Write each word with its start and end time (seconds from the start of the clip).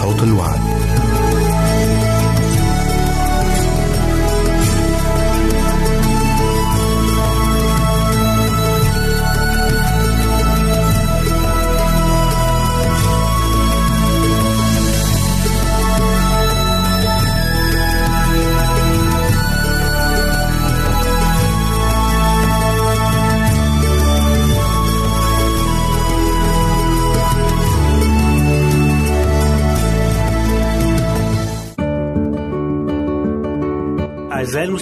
صوت 0.00 0.22
الوعد. 0.22 0.79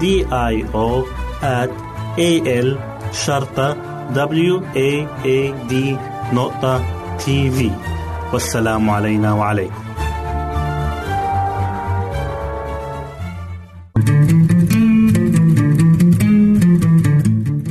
D 0.00 0.04
I 0.30 0.54
O 0.74 1.04
at 1.42 1.70
A 2.18 2.30
L 2.66 2.68
شرطة 3.12 3.76
W 4.14 4.54
A 4.76 4.90
A 5.24 5.38
D 5.70 5.74
نقطة 6.32 6.84
تي 7.18 7.50
في 7.50 7.70
والسلام 8.32 8.90
علينا 8.90 9.32
وعليكم 9.32 9.74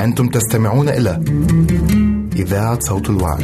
أنتم 0.01 0.27
تستمعون 0.27 0.89
إلى 0.89 1.23
إذاعة 2.35 2.79
صوت 2.79 3.09
الوعد. 3.09 3.43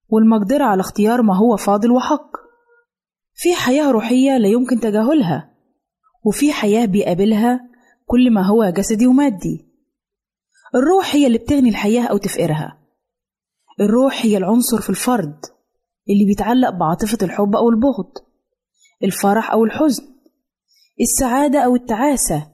والمقدرة 0.08 0.64
على 0.64 0.80
اختيار 0.80 1.22
ما 1.22 1.36
هو 1.36 1.56
فاضل 1.56 1.90
وحق. 1.90 2.30
في 3.34 3.54
حياة 3.54 3.90
روحية 3.90 4.38
لا 4.38 4.48
يمكن 4.48 4.80
تجاهلها. 4.80 5.55
وفي 6.26 6.52
حياة 6.52 6.86
بيقابلها 6.86 7.60
كل 8.06 8.32
ما 8.32 8.46
هو 8.46 8.70
جسدي 8.70 9.06
ومادي. 9.06 9.66
الروح 10.74 11.14
هي 11.14 11.26
اللي 11.26 11.38
بتغني 11.38 11.68
الحياة 11.68 12.06
أو 12.06 12.16
تفقرها. 12.16 12.78
الروح 13.80 14.24
هي 14.24 14.36
العنصر 14.36 14.80
في 14.80 14.90
الفرد 14.90 15.40
اللي 16.10 16.24
بيتعلق 16.24 16.70
بعاطفة 16.70 17.18
الحب 17.22 17.56
أو 17.56 17.70
البغض 17.70 18.12
الفرح 19.04 19.52
أو 19.52 19.64
الحزن 19.64 20.04
السعادة 21.00 21.58
أو 21.58 21.74
التعاسة 21.74 22.52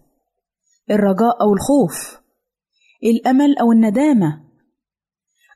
الرجاء 0.91 1.43
أو 1.43 1.55
الخوف 1.55 2.21
الأمل 3.05 3.59
أو 3.59 3.73
الندامة. 3.73 4.45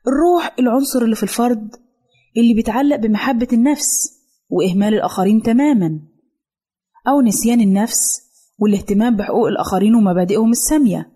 الروح 0.07 0.55
العنصر 0.59 1.01
اللي 1.01 1.15
في 1.15 1.23
الفرد 1.23 1.75
اللي 2.37 2.53
بيتعلق 2.53 2.95
بمحبة 2.95 3.47
النفس 3.53 3.89
وإهمال 4.49 4.93
الآخرين 4.93 5.41
تماماً. 5.41 6.16
أو 7.07 7.21
نسيان 7.21 7.61
النفس 7.61 8.21
والاهتمام 8.59 9.15
بحقوق 9.15 9.47
الآخرين 9.47 9.95
ومبادئهم 9.95 10.51
السامية. 10.51 11.11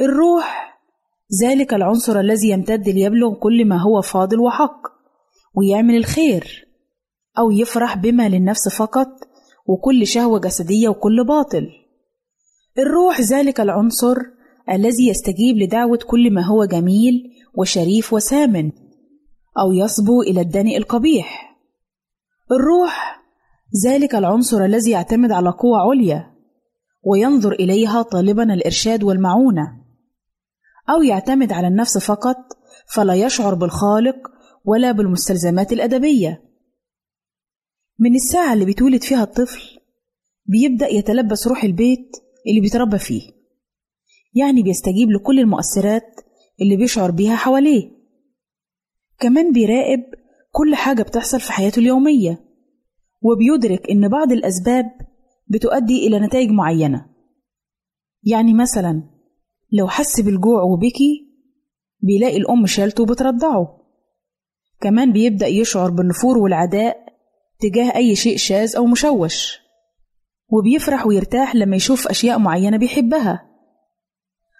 الروح 0.00 0.78
ذلك 1.42 1.74
العنصر 1.74 2.20
الذي 2.20 2.48
يمتد 2.48 2.88
ليبلغ 2.88 3.34
كل 3.34 3.64
ما 3.64 3.82
هو 3.82 4.02
فاضل 4.02 4.40
وحق 4.40 4.80
ويعمل 5.54 5.96
الخير 5.96 6.68
أو 7.38 7.50
يفرح 7.50 7.96
بما 7.96 8.28
للنفس 8.28 8.68
فقط 8.68 9.08
وكل 9.66 10.06
شهوة 10.06 10.40
جسدية 10.40 10.88
وكل 10.88 11.24
باطل. 11.24 11.66
الروح 12.78 13.20
ذلك 13.20 13.60
العنصر 13.60 14.16
الذي 14.70 15.08
يستجيب 15.08 15.56
لدعوة 15.56 15.98
كل 16.06 16.34
ما 16.34 16.46
هو 16.46 16.64
جميل 16.64 17.22
وشريف 17.54 18.12
وسامن 18.12 18.72
أو 19.58 19.72
يصبو 19.72 20.22
إلى 20.22 20.40
الدنيء 20.40 20.78
القبيح. 20.78 21.56
الروح 22.52 23.15
ذلك 23.86 24.14
العنصر 24.14 24.64
الذي 24.64 24.90
يعتمد 24.90 25.32
على 25.32 25.50
قوة 25.50 25.78
عليا 25.78 26.36
وينظر 27.02 27.52
إليها 27.52 28.02
طالبا 28.02 28.54
الإرشاد 28.54 29.04
والمعونة. 29.04 29.86
أو 30.90 31.02
يعتمد 31.02 31.52
على 31.52 31.68
النفس 31.68 31.98
فقط 31.98 32.36
فلا 32.94 33.14
يشعر 33.14 33.54
بالخالق 33.54 34.16
ولا 34.64 34.92
بالمستلزمات 34.92 35.72
الأدبية. 35.72 36.42
من 37.98 38.14
الساعة 38.14 38.52
اللي 38.52 38.64
بيتولد 38.64 39.02
فيها 39.02 39.22
الطفل 39.22 39.78
بيبدأ 40.46 40.88
يتلبس 40.88 41.46
روح 41.48 41.64
البيت 41.64 42.16
اللي 42.48 42.60
بيتربى 42.60 42.98
فيه. 42.98 43.22
يعني 44.34 44.62
بيستجيب 44.62 45.10
لكل 45.10 45.40
المؤثرات 45.40 46.20
اللي 46.60 46.76
بيشعر 46.76 47.10
بيها 47.10 47.36
حواليه. 47.36 47.90
كمان 49.18 49.52
بيراقب 49.52 50.02
كل 50.52 50.74
حاجة 50.74 51.02
بتحصل 51.02 51.40
في 51.40 51.52
حياته 51.52 51.78
اليومية. 51.80 52.45
وبيدرك 53.26 53.90
إن 53.90 54.08
بعض 54.08 54.32
الأسباب 54.32 54.84
بتؤدي 55.48 56.06
إلى 56.06 56.20
نتائج 56.20 56.50
معينة. 56.50 57.06
يعني 58.22 58.54
مثلا 58.54 59.02
لو 59.72 59.88
حس 59.88 60.20
بالجوع 60.20 60.62
وبكي 60.62 61.26
بيلاقي 62.00 62.36
الأم 62.36 62.66
شالته 62.66 63.02
وبترضعه. 63.02 63.82
كمان 64.80 65.12
بيبدأ 65.12 65.46
يشعر 65.46 65.90
بالنفور 65.90 66.38
والعداء 66.38 66.96
تجاه 67.60 67.96
أي 67.96 68.16
شيء 68.16 68.36
شاذ 68.36 68.76
أو 68.76 68.86
مشوش 68.86 69.58
وبيفرح 70.48 71.06
ويرتاح 71.06 71.54
لما 71.54 71.76
يشوف 71.76 72.08
أشياء 72.08 72.38
معينة 72.38 72.76
بيحبها. 72.76 73.50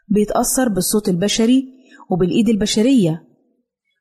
بيتأثر 0.09 0.69
بالصوت 0.69 1.09
البشري 1.09 1.65
وبالإيد 2.11 2.49
البشرية 2.49 3.27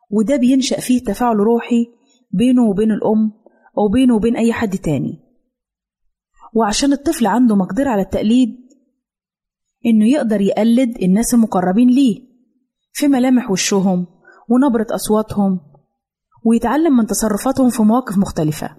وده 0.10 0.36
بينشأ 0.36 0.80
فيه 0.80 1.04
تفاعل 1.04 1.36
روحي 1.36 1.86
بينه 2.32 2.70
وبين 2.70 2.92
الأم 2.92 3.45
أو 3.78 3.88
بينه 3.88 4.16
وبين 4.16 4.36
أي 4.36 4.54
حد 4.54 4.78
تاني. 4.78 5.20
وعشان 6.54 6.94
الطفل 6.94 7.28
عنده 7.28 7.56
مقدرة 7.56 7.90
على 7.90 8.02
التقليد 8.02 8.50
إنه 9.86 10.06
يقدر 10.06 10.42
يقلد 10.42 10.98
الناس 11.02 11.34
المقربين 11.34 11.90
ليه 11.90 12.22
في 12.94 13.08
ملامح 13.08 13.52
وشهم 13.52 14.08
ونبرة 14.50 14.88
أصواتهم 14.96 15.60
ويتعلم 16.46 16.98
من 16.98 17.06
تصرفاتهم 17.06 17.70
في 17.70 17.82
مواقف 17.84 18.18
مختلفة. 18.18 18.76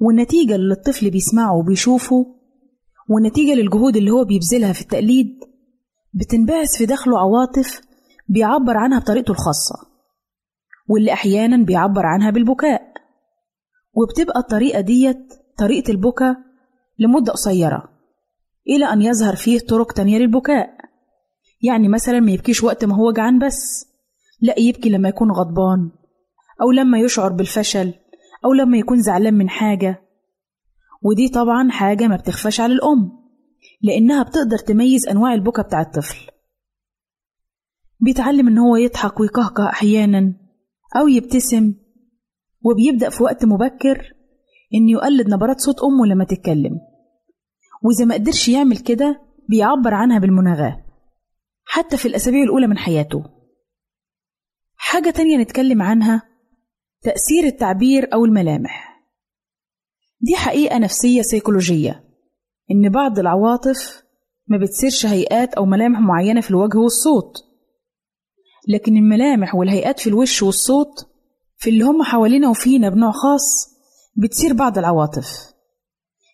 والنتيجة 0.00 0.54
اللي 0.54 0.74
الطفل 0.74 1.10
بيسمعه 1.10 1.56
وبيشوفه 1.58 2.26
والنتيجة 3.08 3.54
للجهود 3.54 3.96
اللي 3.96 4.10
هو 4.10 4.24
بيبذلها 4.24 4.72
في 4.72 4.80
التقليد 4.80 5.28
بتنبعث 6.14 6.76
في 6.78 6.86
داخله 6.86 7.18
عواطف 7.18 7.80
بيعبر 8.28 8.76
عنها 8.76 8.98
بطريقته 8.98 9.30
الخاصة 9.30 9.74
واللي 10.88 11.12
أحيانا 11.12 11.64
بيعبر 11.64 12.06
عنها 12.06 12.30
بالبكاء. 12.30 12.81
وبتبقى 13.94 14.40
الطريقة 14.40 14.80
ديت 14.80 15.32
طريقة 15.58 15.90
البكاء 15.90 16.36
لمدة 16.98 17.32
قصيرة 17.32 17.88
إلى 18.68 18.84
أن 18.84 19.02
يظهر 19.02 19.36
فيه 19.36 19.58
طرق 19.58 19.92
تانية 19.92 20.18
للبكاء. 20.18 20.70
يعني 21.62 21.88
مثلا 21.88 22.20
ما 22.20 22.32
يبكيش 22.32 22.62
وقت 22.64 22.84
ما 22.84 22.96
هو 22.96 23.12
جعان 23.12 23.38
بس 23.38 23.86
لا 24.40 24.58
يبكي 24.58 24.88
لما 24.88 25.08
يكون 25.08 25.30
غضبان 25.30 25.90
أو 26.62 26.70
لما 26.70 26.98
يشعر 26.98 27.32
بالفشل 27.32 27.94
أو 28.44 28.52
لما 28.52 28.78
يكون 28.78 29.02
زعلان 29.02 29.34
من 29.34 29.48
حاجة. 29.48 30.02
ودي 31.02 31.28
طبعا 31.28 31.70
حاجة 31.70 32.06
ما 32.06 32.16
بتخفاش 32.16 32.60
على 32.60 32.72
الأم 32.72 33.12
لأنها 33.82 34.22
بتقدر 34.22 34.58
تميز 34.58 35.08
أنواع 35.08 35.34
البكا 35.34 35.62
بتاع 35.62 35.80
الطفل. 35.80 36.30
بيتعلم 38.00 38.48
إن 38.48 38.58
هو 38.58 38.76
يضحك 38.76 39.20
ويكهكه 39.20 39.68
أحيانا 39.68 40.34
أو 40.96 41.08
يبتسم 41.08 41.74
وبيبدأ 42.64 43.10
في 43.10 43.22
وقت 43.22 43.44
مبكر 43.44 44.14
إنه 44.74 44.90
يقلد 44.92 45.28
نبرات 45.28 45.60
صوت 45.60 45.76
أمه 45.80 46.06
لما 46.06 46.24
تتكلم. 46.24 46.80
وإذا 47.82 48.04
ما 48.04 48.14
قدرش 48.14 48.48
يعمل 48.48 48.78
كده 48.78 49.22
بيعبر 49.48 49.94
عنها 49.94 50.18
بالمناغاة 50.18 50.84
حتى 51.64 51.96
في 51.96 52.08
الأسابيع 52.08 52.42
الأولى 52.42 52.66
من 52.66 52.78
حياته. 52.78 53.24
حاجة 54.76 55.10
تانية 55.10 55.38
نتكلم 55.38 55.82
عنها 55.82 56.22
تأثير 57.02 57.44
التعبير 57.44 58.14
أو 58.14 58.24
الملامح. 58.24 59.02
دي 60.20 60.36
حقيقة 60.36 60.78
نفسية 60.78 61.22
سيكولوجية 61.22 62.04
إن 62.70 62.88
بعض 62.88 63.18
العواطف 63.18 64.02
ما 64.46 64.58
بتسيرش 64.58 65.06
هيئات 65.06 65.54
أو 65.54 65.64
ملامح 65.66 66.00
معينة 66.00 66.40
في 66.40 66.50
الوجه 66.50 66.78
والصوت. 66.78 67.36
لكن 68.68 68.96
الملامح 68.96 69.54
والهيئات 69.54 70.00
في 70.00 70.06
الوش 70.06 70.42
والصوت 70.42 71.11
في 71.62 71.70
اللي 71.70 71.84
هم 71.84 72.02
حوالينا 72.02 72.48
وفينا 72.48 72.88
بنوع 72.88 73.10
خاص 73.10 73.42
بتسير 74.16 74.52
بعض 74.52 74.78
العواطف. 74.78 75.26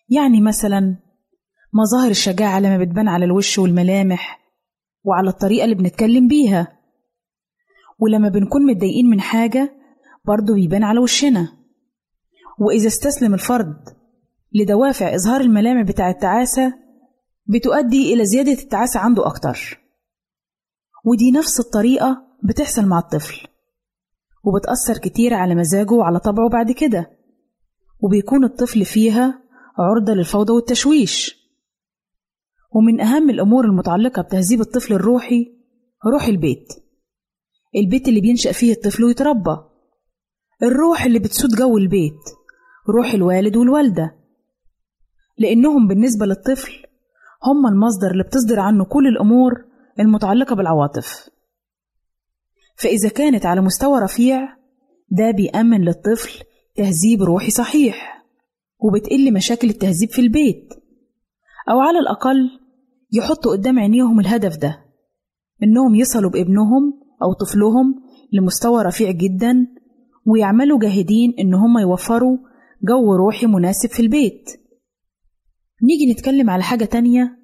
يعني 0.09 0.41
مثلا 0.41 0.95
مظاهر 1.73 2.11
الشجاعة 2.11 2.59
لما 2.59 2.77
بتبان 2.77 3.07
على 3.07 3.25
الوش 3.25 3.59
والملامح 3.59 4.39
وعلى 5.03 5.29
الطريقة 5.29 5.63
اللي 5.63 5.75
بنتكلم 5.75 6.27
بيها. 6.27 6.79
ولما 7.99 8.29
بنكون 8.29 8.65
متضايقين 8.65 9.09
من 9.09 9.21
حاجة 9.21 9.75
برضه 10.25 10.53
بيبان 10.53 10.83
على 10.83 10.99
وشنا. 10.99 11.47
وإذا 12.59 12.87
استسلم 12.87 13.33
الفرد 13.33 13.77
لدوافع 14.53 15.15
إظهار 15.15 15.41
الملامح 15.41 15.87
بتاع 15.87 16.09
التعاسة 16.09 16.73
بتؤدي 17.45 18.13
إلى 18.13 18.25
زيادة 18.25 18.51
التعاسة 18.51 18.99
عنده 18.99 19.27
أكتر. 19.27 19.79
ودي 21.05 21.31
نفس 21.31 21.59
الطريقة 21.59 22.27
بتحصل 22.43 22.85
مع 22.85 22.99
الطفل. 22.99 23.47
وبتأثر 24.49 24.97
كتير 24.97 25.33
على 25.33 25.55
مزاجه 25.55 25.93
وعلى 25.93 26.19
طبعه 26.19 26.49
بعد 26.49 26.71
كده. 26.71 27.11
وبيكون 27.99 28.43
الطفل 28.43 28.85
فيها 28.85 29.41
عرضة 29.77 30.13
للفوضى 30.13 30.53
والتشويش. 30.53 31.39
ومن 32.71 33.01
أهم 33.01 33.29
الأمور 33.29 33.65
المتعلقة 33.65 34.21
بتهذيب 34.21 34.61
الطفل 34.61 34.93
الروحي 34.93 35.45
روح 36.13 36.23
البيت. 36.23 36.67
البيت 37.75 38.07
اللي 38.07 38.21
بينشأ 38.21 38.51
فيه 38.51 38.73
الطفل 38.73 39.03
ويتربى. 39.03 39.57
الروح 40.63 41.03
اللي 41.03 41.19
بتسود 41.19 41.49
جو 41.49 41.77
البيت 41.77 42.19
روح 42.89 43.13
الوالد 43.13 43.57
والوالدة. 43.57 44.15
لأنهم 45.37 45.87
بالنسبة 45.87 46.25
للطفل 46.25 46.71
هم 47.45 47.67
المصدر 47.67 48.11
اللي 48.11 48.23
بتصدر 48.23 48.59
عنه 48.59 48.85
كل 48.85 49.07
الأمور 49.07 49.65
المتعلقة 49.99 50.55
بالعواطف. 50.55 51.29
فإذا 52.81 53.09
كانت 53.09 53.45
على 53.45 53.61
مستوى 53.61 53.99
رفيع 53.99 54.55
ده 55.11 55.31
بيأمن 55.31 55.81
للطفل 55.81 56.43
تهذيب 56.75 57.23
روحي 57.23 57.49
صحيح 57.49 58.25
وبتقل 58.79 59.33
مشاكل 59.33 59.69
التهذيب 59.69 60.09
في 60.09 60.21
البيت. 60.21 60.73
أو 61.71 61.79
على 61.79 61.99
الأقل 61.99 62.49
يحطوا 63.13 63.51
قدام 63.51 63.79
عينيهم 63.79 64.19
الهدف 64.19 64.57
ده 64.57 64.85
إنهم 65.63 65.95
يصلوا 65.95 66.31
بابنهم 66.31 66.93
أو 67.23 67.33
طفلهم 67.33 67.95
لمستوى 68.33 68.83
رفيع 68.83 69.11
جدا 69.11 69.67
ويعملوا 70.25 70.79
جاهدين 70.79 71.33
إن 71.39 71.53
هم 71.53 71.77
يوفروا 71.77 72.37
جو 72.83 73.15
روحي 73.15 73.45
مناسب 73.45 73.89
في 73.89 73.99
البيت. 73.99 74.49
نيجي 75.83 76.13
نتكلم 76.13 76.49
على 76.49 76.63
حاجة 76.63 76.85
تانية 76.85 77.39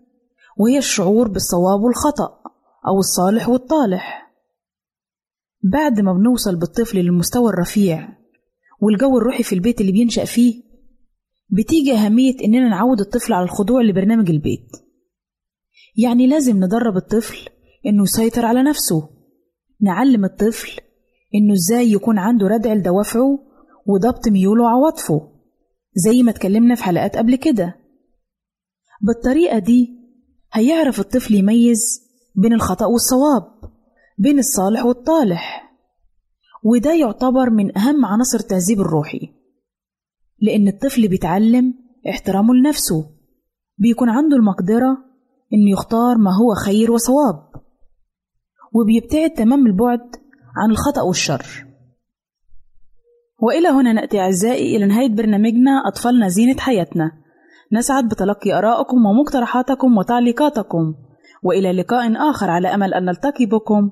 وهي 0.57 0.77
الشعور 0.77 1.27
بالصواب 1.27 1.81
والخطأ 1.81 2.29
أو 2.87 2.97
الصالح 2.99 3.49
والطالح. 3.49 4.24
بعد 5.71 5.99
ما 5.99 6.13
بنوصل 6.13 6.55
بالطفل 6.59 6.97
للمستوى 6.97 7.49
الرفيع 7.49 8.09
والجو 8.81 9.17
الروحي 9.17 9.43
في 9.43 9.55
البيت 9.55 9.81
اللي 9.81 9.91
بينشأ 9.91 10.25
فيه 10.25 10.63
بتيجي 11.49 11.93
أهمية 11.93 12.35
إننا 12.45 12.69
نعود 12.69 12.99
الطفل 12.99 13.33
على 13.33 13.43
الخضوع 13.43 13.81
لبرنامج 13.81 14.29
البيت. 14.29 14.67
يعني 15.97 16.27
لازم 16.27 16.57
ندرب 16.57 16.97
الطفل 16.97 17.49
إنه 17.85 18.03
يسيطر 18.03 18.45
على 18.45 18.63
نفسه. 18.63 19.09
نعلم 19.81 20.25
الطفل 20.25 20.81
إنه 21.35 21.53
إزاي 21.53 21.91
يكون 21.91 22.17
عنده 22.17 22.47
ردع 22.47 22.73
لدوافعه 22.73 23.39
وضبط 23.87 24.27
ميوله 24.27 24.63
وعواطفه 24.63 25.31
زي 25.95 26.23
ما 26.23 26.31
اتكلمنا 26.31 26.75
في 26.75 26.83
حلقات 26.83 27.17
قبل 27.17 27.35
كده. 27.35 27.75
بالطريقة 29.01 29.59
دي 29.59 29.89
هيعرف 30.53 30.99
الطفل 30.99 31.35
يميز 31.35 32.01
بين 32.35 32.53
الخطأ 32.53 32.85
والصواب. 32.85 33.54
بين 34.17 34.39
الصالح 34.39 34.85
والطالح 34.85 35.71
وده 36.63 36.93
يعتبر 36.93 37.49
من 37.49 37.77
أهم 37.77 38.05
عناصر 38.05 38.39
التهذيب 38.39 38.81
الروحي 38.81 39.33
لأن 40.41 40.67
الطفل 40.67 41.07
بيتعلم 41.07 41.73
احترامه 42.09 42.53
لنفسه 42.53 43.09
بيكون 43.77 44.09
عنده 44.09 44.35
المقدرة 44.35 44.97
إنه 45.53 45.71
يختار 45.71 46.17
ما 46.17 46.31
هو 46.31 46.53
خير 46.65 46.91
وصواب 46.91 47.55
وبيبتعد 48.73 49.29
تمام 49.29 49.67
البعد 49.67 50.15
عن 50.57 50.71
الخطأ 50.71 51.01
والشر. 51.01 51.65
وإلى 53.39 53.67
هنا 53.67 53.93
نأتي 53.93 54.19
أعزائي 54.19 54.75
إلى 54.75 54.85
نهاية 54.85 55.09
برنامجنا 55.09 55.71
أطفالنا 55.87 56.27
زينة 56.27 56.59
حياتنا. 56.59 57.11
نسعد 57.71 58.09
بتلقي 58.09 58.53
آرائكم 58.53 59.05
ومقترحاتكم 59.05 59.97
وتعليقاتكم 59.97 60.95
وإلى 61.43 61.71
لقاء 61.71 62.29
آخر 62.29 62.49
على 62.49 62.67
أمل 62.67 62.93
أن 62.93 63.05
نلتقي 63.05 63.45
بكم. 63.45 63.91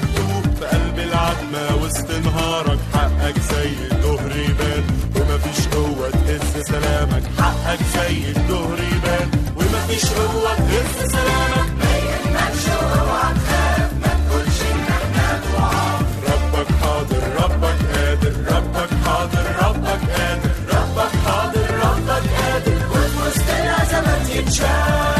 تدوب 0.00 0.44
في 0.58 0.64
قلب 0.66 0.98
العتمة 0.98 1.82
وسط 1.82 2.10
نهارك 2.10 2.78
حقك 2.94 3.38
زي 3.52 3.70
الظهر 3.92 4.30
يبان 4.36 4.84
ومفيش 5.16 5.66
قوة 5.68 6.10
تهز 6.10 6.64
سلامك. 6.66 7.22
حقك 7.38 7.80
زي 7.94 8.30
الظهر 8.36 8.78
يبان 8.94 9.30
ومفيش 9.56 10.04
قوة 10.12 10.54
تهز 10.56 11.10
سلامك. 11.12 11.70
ما 11.80 11.92
يهمكش 12.06 12.64
اوعى 12.68 13.34
تخاف 13.34 13.90
ما 14.02 14.12
تقولش 14.28 14.60
ان 14.72 14.80
إحنا 14.96 15.40
ضعاف 15.52 16.06
ربك 16.30 16.68
حاضر 16.82 17.22
ربك 17.42 17.78
قادر 17.94 18.34
ربك 18.54 18.90
حاضر 19.04 19.44
ربك 19.62 20.00
قادر 20.16 20.50
ربك 20.74 21.12
حاضر 21.26 21.68
ربك 21.84 22.24
قادر. 22.38 22.78
وفي 22.90 23.16
وسط 23.26 23.48
الأزمات 23.50 24.28
يتشاف 24.36 25.19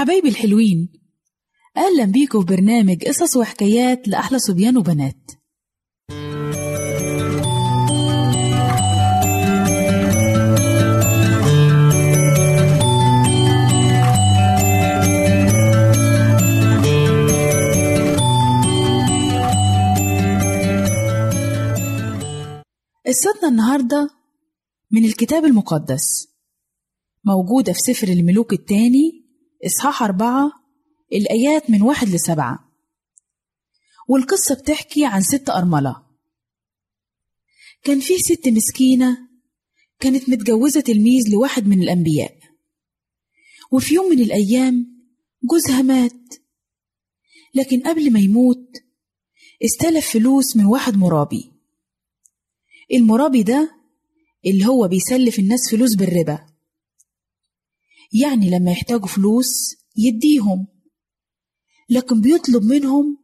حبايبي 0.00 0.28
الحلوين 0.28 0.88
أهلا 1.76 2.04
بيكم 2.04 2.40
في 2.40 2.46
برنامج 2.46 3.04
قصص 3.04 3.36
وحكايات 3.36 4.08
لأحلى 4.08 4.38
صبيان 4.38 4.76
وبنات. 4.76 5.30
قصتنا 23.06 23.48
النهاردة 23.48 24.10
من 24.90 25.04
الكتاب 25.04 25.44
المقدس 25.44 26.28
موجودة 27.24 27.72
في 27.72 27.78
سفر 27.78 28.08
الملوك 28.08 28.52
الثاني 28.52 29.19
إصحاح 29.66 30.02
أربعة 30.02 30.52
الآيات 31.12 31.70
من 31.70 31.82
واحد 31.82 32.08
لسبعة. 32.08 32.70
والقصة 34.08 34.54
بتحكي 34.54 35.04
عن 35.04 35.22
ست 35.22 35.50
أرملة. 35.50 36.06
كان 37.82 38.00
في 38.00 38.18
ست 38.18 38.48
مسكينة 38.48 39.18
كانت 40.00 40.30
متجوزة 40.30 40.80
تلميذ 40.80 41.30
لواحد 41.32 41.66
من 41.66 41.82
الأنبياء. 41.82 42.38
وفي 43.72 43.94
يوم 43.94 44.10
من 44.10 44.20
الأيام 44.20 44.86
جوزها 45.50 45.82
مات. 45.82 46.34
لكن 47.54 47.80
قبل 47.80 48.12
ما 48.12 48.20
يموت 48.20 48.68
استلف 49.64 50.10
فلوس 50.10 50.56
من 50.56 50.64
واحد 50.64 50.96
مرابي. 50.96 51.52
المرابي 52.92 53.42
ده 53.42 53.76
اللي 54.46 54.66
هو 54.66 54.88
بيسلف 54.88 55.38
الناس 55.38 55.70
فلوس 55.70 55.94
بالربا. 55.94 56.49
يعني 58.12 58.50
لما 58.50 58.70
يحتاجوا 58.70 59.06
فلوس 59.06 59.76
يديهم. 59.96 60.66
لكن 61.90 62.20
بيطلب 62.20 62.64
منهم 62.64 63.18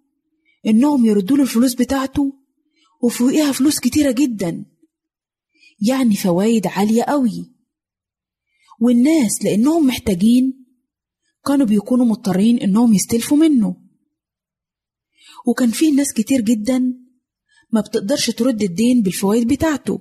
إنهم 0.66 1.06
يردوا 1.06 1.36
له 1.36 1.42
الفلوس 1.42 1.74
بتاعته 1.74 2.32
وفوقيها 3.02 3.52
فلوس 3.52 3.80
كتيرة 3.80 4.10
جدا 4.12 4.64
يعني 5.88 6.16
فوايد 6.16 6.66
عالية 6.66 7.02
قوي. 7.02 7.52
والناس 8.80 9.44
لأنهم 9.44 9.86
محتاجين 9.86 10.66
كانوا 11.46 11.66
بيكونوا 11.66 12.06
مضطرين 12.06 12.58
إنهم 12.58 12.94
يستلفوا 12.94 13.36
منه. 13.36 13.76
وكان 15.46 15.70
فيه 15.70 15.92
ناس 15.94 16.12
كتير 16.12 16.40
جدا 16.40 16.78
ما 17.72 17.80
بتقدرش 17.80 18.30
ترد 18.30 18.62
الدين 18.62 19.02
بالفوائد 19.02 19.48
بتاعته. 19.48 20.00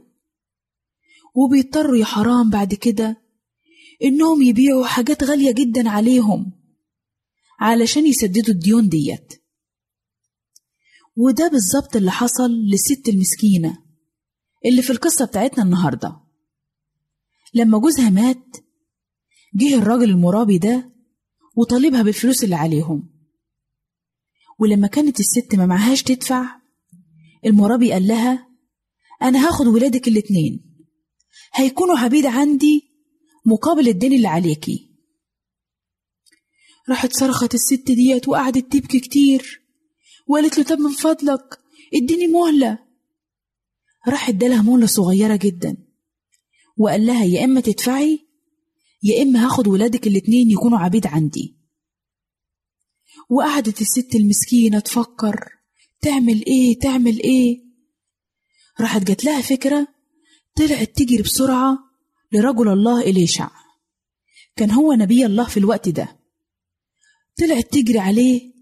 وبيضطروا 1.35 1.97
يا 1.97 2.05
حرام 2.05 2.49
بعد 2.49 2.73
كده 2.73 3.24
إنهم 4.03 4.41
يبيعوا 4.41 4.85
حاجات 4.85 5.23
غالية 5.23 5.51
جدا 5.51 5.89
عليهم 5.89 6.51
علشان 7.59 8.07
يسددوا 8.07 8.53
الديون 8.53 8.89
ديت. 8.89 9.33
وده 11.15 11.47
بالظبط 11.47 11.95
اللي 11.95 12.11
حصل 12.11 12.51
للست 12.51 13.09
المسكينة 13.09 13.83
اللي 14.65 14.81
في 14.81 14.89
القصة 14.89 15.25
بتاعتنا 15.25 15.63
النهاردة. 15.63 16.19
لما 17.53 17.77
جوزها 17.79 18.09
مات 18.09 18.57
جه 19.55 19.75
الراجل 19.75 20.09
المرابي 20.09 20.57
ده 20.57 20.91
وطالبها 21.55 22.01
بالفلوس 22.01 22.43
اللي 22.43 22.55
عليهم. 22.55 23.09
ولما 24.59 24.87
كانت 24.87 25.19
الست 25.19 25.55
ما 25.55 25.65
معهاش 25.65 26.03
تدفع 26.03 26.61
المرابي 27.45 27.91
قال 27.91 28.07
لها 28.07 28.49
أنا 29.21 29.47
هاخد 29.47 29.67
ولادك 29.67 30.07
الاتنين. 30.07 30.75
هيكونوا 31.53 31.97
عبيد 31.97 32.25
عندي 32.25 32.94
مقابل 33.45 33.87
الدين 33.87 34.13
اللي 34.13 34.27
عليكي 34.27 34.91
راحت 36.89 37.13
صرخت 37.13 37.53
الست 37.53 37.91
ديت 37.91 38.27
وقعدت 38.27 38.71
تبكي 38.73 38.99
كتير. 38.99 39.61
وقالت 40.27 40.57
له 40.57 40.63
طب 40.63 40.79
من 40.79 40.91
فضلك 40.91 41.59
اديني 41.93 42.27
مهلة. 42.27 42.79
راح 44.07 44.29
ادالها 44.29 44.61
مهلة 44.61 44.85
صغيرة 44.85 45.35
جدا. 45.35 45.77
وقال 46.77 47.05
لها 47.05 47.23
يا 47.23 47.43
إما 47.43 47.61
تدفعي 47.61 48.19
يا 49.03 49.21
إما 49.21 49.45
هاخد 49.45 49.67
ولادك 49.67 50.07
الاتنين 50.07 50.51
يكونوا 50.51 50.79
عبيد 50.79 51.07
عندي. 51.07 51.57
وقعدت 53.29 53.81
الست 53.81 54.15
المسكينة 54.15 54.79
تفكر 54.79 55.49
تعمل 56.01 56.45
إيه 56.45 56.79
تعمل 56.79 57.19
إيه؟ 57.19 57.65
راحت 58.81 59.03
جات 59.03 59.25
لها 59.25 59.41
فكرة 59.41 59.87
طلعت 60.55 60.89
تجري 60.95 61.21
بسرعة 61.21 61.79
لرجل 62.31 62.67
الله 62.67 63.01
إليشع. 63.01 63.49
كان 64.55 64.71
هو 64.71 64.93
نبي 64.93 65.25
الله 65.25 65.47
في 65.47 65.57
الوقت 65.57 65.89
ده. 65.89 66.19
طلعت 67.39 67.73
تجري 67.73 67.99
عليه 67.99 68.53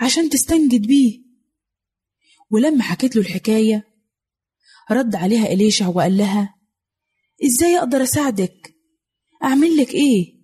عشان 0.00 0.30
تستنجد 0.30 0.86
بيه. 0.86 1.22
ولما 2.50 2.82
حكت 2.82 3.16
له 3.16 3.22
الحكاية 3.22 3.88
رد 4.90 5.14
عليها 5.14 5.46
إليشع 5.46 5.88
وقال 5.88 6.16
لها 6.16 6.54
إزاي 7.44 7.78
أقدر 7.78 8.02
أساعدك؟ 8.02 8.74
أعمل 9.44 9.76
لك 9.76 9.94
إيه؟ 9.94 10.38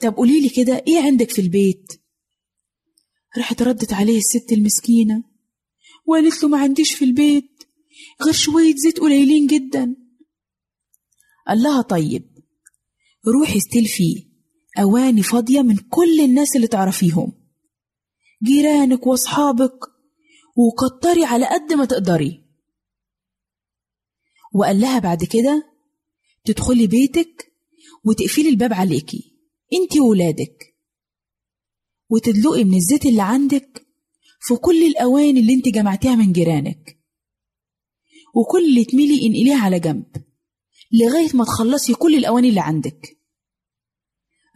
طب 0.00 0.14
قوليلي 0.14 0.48
كده 0.48 0.84
إيه 0.88 1.02
عندك 1.02 1.30
في 1.30 1.40
البيت؟ 1.40 1.92
راحت 3.38 3.62
ردت 3.62 3.92
عليه 3.92 4.18
الست 4.18 4.52
المسكينة 4.52 5.24
وقالت 6.06 6.42
له 6.42 6.48
ما 6.48 6.58
عنديش 6.58 6.94
في 6.94 7.04
البيت 7.04 7.64
غير 8.22 8.34
شوية 8.34 8.74
زيت 8.76 9.00
قليلين 9.00 9.46
جدا. 9.46 9.96
قال 11.48 11.62
لها 11.62 11.82
طيب 11.82 12.38
روحي 13.26 13.58
استلفي 13.58 14.28
أواني 14.78 15.22
فاضية 15.22 15.62
من 15.62 15.76
كل 15.76 16.20
الناس 16.20 16.56
اللي 16.56 16.66
تعرفيهم. 16.66 17.32
جيرانك 18.44 19.06
وأصحابك 19.06 19.78
وكتري 20.56 21.24
على 21.24 21.46
قد 21.46 21.72
ما 21.72 21.84
تقدري. 21.84 22.44
وقال 24.54 24.80
لها 24.80 24.98
بعد 24.98 25.24
كده 25.24 25.72
تدخلي 26.44 26.86
بيتك 26.86 27.52
وتقفلي 28.04 28.48
الباب 28.48 28.72
عليكي 28.72 29.38
انتي 29.72 30.00
وولادك. 30.00 30.76
وتدلقي 32.10 32.64
من 32.64 32.74
الزيت 32.74 33.06
اللي 33.06 33.22
عندك 33.22 33.86
في 34.40 34.54
كل 34.56 34.86
الأواني 34.86 35.40
اللي 35.40 35.54
انت 35.54 35.68
جمعتيها 35.68 36.14
من 36.14 36.32
جيرانك. 36.32 36.98
وكل 38.34 38.64
اللي 38.64 38.84
تميلي 38.84 39.26
انقليها 39.26 39.64
على 39.64 39.80
جنب. 39.80 40.27
لغاية 40.92 41.28
ما 41.34 41.44
تخلصي 41.44 41.94
كل 41.94 42.14
الأواني 42.14 42.48
اللي 42.48 42.60
عندك. 42.60 43.18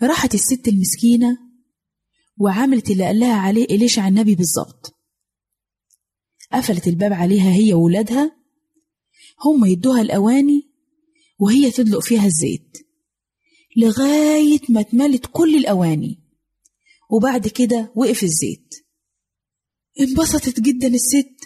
راحت 0.03 0.35
الست 0.35 0.69
المسكينة 0.69 1.39
وعملت 2.37 2.91
اللي 2.91 3.05
قال 3.05 3.21
لها 3.21 3.35
عليه 3.35 3.65
إليشع 3.65 4.09
النبي 4.09 4.35
بالظبط. 4.35 4.95
قفلت 6.53 6.89
الباب 6.89 7.13
عليها 7.13 7.53
هي 7.53 7.75
وولادها. 7.75 8.37
هم 9.45 9.65
يدوها 9.65 10.01
الأواني 10.03 10.71
وهي 11.39 11.71
تدلق 11.71 12.01
فيها 12.03 12.27
الزيت 12.27 12.79
لغاية 13.77 14.61
ما 14.69 14.81
اتملت 14.81 15.27
كل 15.33 15.57
الأواني. 15.57 16.23
وبعد 17.11 17.49
كده 17.49 17.93
وقف 17.97 18.23
الزيت. 18.23 18.75
انبسطت 20.01 20.61
جدا 20.61 20.87
الست 20.87 21.37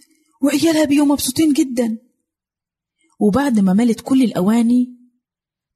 وعيالها 0.43 0.85
بيهم 0.85 1.09
مبسوطين 1.09 1.53
جدا. 1.53 1.99
وبعد 3.19 3.59
ما 3.61 3.73
ملت 3.73 4.01
كل 4.01 4.23
الأواني 4.23 4.97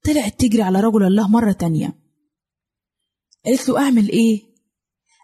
طلعت 0.03 0.39
تجري 0.39 0.61
على 0.61 0.79
رجل 0.79 1.03
الله 1.03 1.27
مرة 1.27 1.51
تانية. 1.51 1.99
قالت 3.45 3.69
له 3.69 3.79
أعمل 3.79 4.09
إيه؟ 4.09 4.41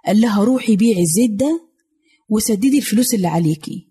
قال 0.05 0.21
لها 0.21 0.43
روحي 0.43 0.75
بيعي 0.75 1.01
الزيت 1.01 1.31
ده 1.31 1.69
وسددي 2.29 2.77
الفلوس 2.77 3.13
اللي 3.13 3.27
عليكي. 3.27 3.87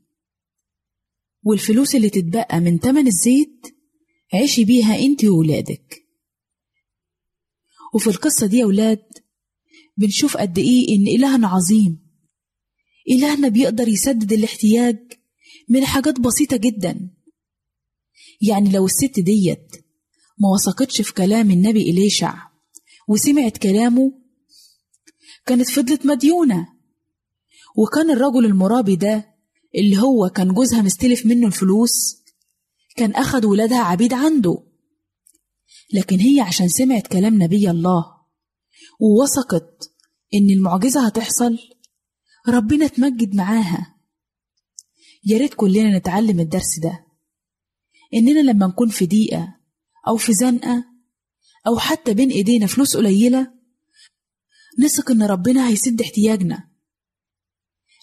والفلوس 1.42 1.94
اللي 1.94 2.10
تتبقى 2.10 2.60
من 2.60 2.80
تمن 2.80 3.06
الزيت 3.06 3.66
عيشي 4.34 4.64
بيها 4.64 4.98
أنت 4.98 5.24
وولادك 5.24 6.02
وفي 7.94 8.06
القصة 8.06 8.46
دي 8.46 8.56
يا 8.58 8.66
ولاد 8.66 9.04
بنشوف 9.96 10.36
قد 10.36 10.58
إيه 10.58 10.96
إن 10.96 11.06
إلهنا 11.06 11.48
عظيم. 11.48 12.06
إلهنا 13.10 13.48
بيقدر 13.48 13.88
يسدد 13.88 14.32
الاحتياج 14.32 14.98
من 15.68 15.84
حاجات 15.84 16.20
بسيطة 16.20 16.56
جدا. 16.56 17.10
يعني 18.42 18.70
لو 18.70 18.86
الست 18.86 19.20
ديت 19.20 19.72
ما 20.38 20.48
وثقتش 20.54 21.00
في 21.00 21.14
كلام 21.14 21.50
النبي 21.50 21.82
إليشع 21.82 22.34
وسمعت 23.08 23.56
كلامه 23.58 24.12
كانت 25.46 25.68
فضلت 25.70 26.06
مديونة. 26.06 26.68
وكان 27.76 28.10
الرجل 28.10 28.44
المرابي 28.44 28.96
ده 28.96 29.34
اللي 29.74 29.98
هو 29.98 30.28
كان 30.28 30.54
جوزها 30.54 30.82
مستلف 30.82 31.26
منه 31.26 31.46
الفلوس 31.46 32.22
كان 32.96 33.10
أخد 33.10 33.44
ولادها 33.44 33.78
عبيد 33.78 34.12
عنده. 34.12 34.58
لكن 35.94 36.18
هي 36.18 36.40
عشان 36.40 36.68
سمعت 36.68 37.06
كلام 37.06 37.42
نبي 37.42 37.70
الله 37.70 38.04
ووثقت 39.00 39.90
إن 40.34 40.50
المعجزة 40.50 41.06
هتحصل 41.06 41.58
ربنا 42.48 42.86
تمجد 42.86 43.34
معاها. 43.34 43.96
يا 45.24 45.38
ريت 45.38 45.54
كلنا 45.54 45.98
نتعلم 45.98 46.40
الدرس 46.40 46.78
ده. 46.82 47.05
إننا 48.14 48.40
لما 48.40 48.66
نكون 48.66 48.88
في 48.88 49.06
ضيقة 49.06 49.56
أو 50.08 50.16
في 50.16 50.32
زنقة 50.32 50.84
أو 51.66 51.78
حتى 51.78 52.14
بين 52.14 52.30
إيدينا 52.30 52.66
فلوس 52.66 52.96
قليلة 52.96 53.52
نثق 54.78 55.10
إن 55.10 55.22
ربنا 55.22 55.68
هيسد 55.68 56.00
احتياجنا. 56.00 56.68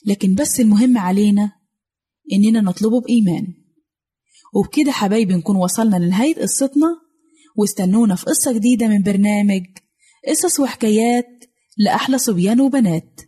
لكن 0.05 0.35
بس 0.35 0.59
المهم 0.59 0.97
علينا 0.97 1.51
إننا 2.33 2.61
نطلبه 2.61 3.01
بإيمان. 3.01 3.53
وبكده 4.53 4.91
حبايبي 4.91 5.33
نكون 5.33 5.55
وصلنا 5.55 5.95
لنهاية 5.95 6.35
قصتنا. 6.35 6.87
واستنونا 7.55 8.15
في 8.15 8.25
قصة 8.25 8.53
جديدة 8.53 8.87
من 8.87 9.01
برنامج 9.03 9.63
قصص 10.27 10.59
وحكايات 10.59 11.25
لأحلى 11.77 12.17
صبيان 12.17 12.61
وبنات. 12.61 13.21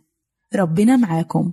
ربنا 0.54 0.96
معاكم. 0.96 1.52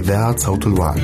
إذاعة 0.00 0.36
صوت 0.36 0.66
الوعي. 0.66 1.00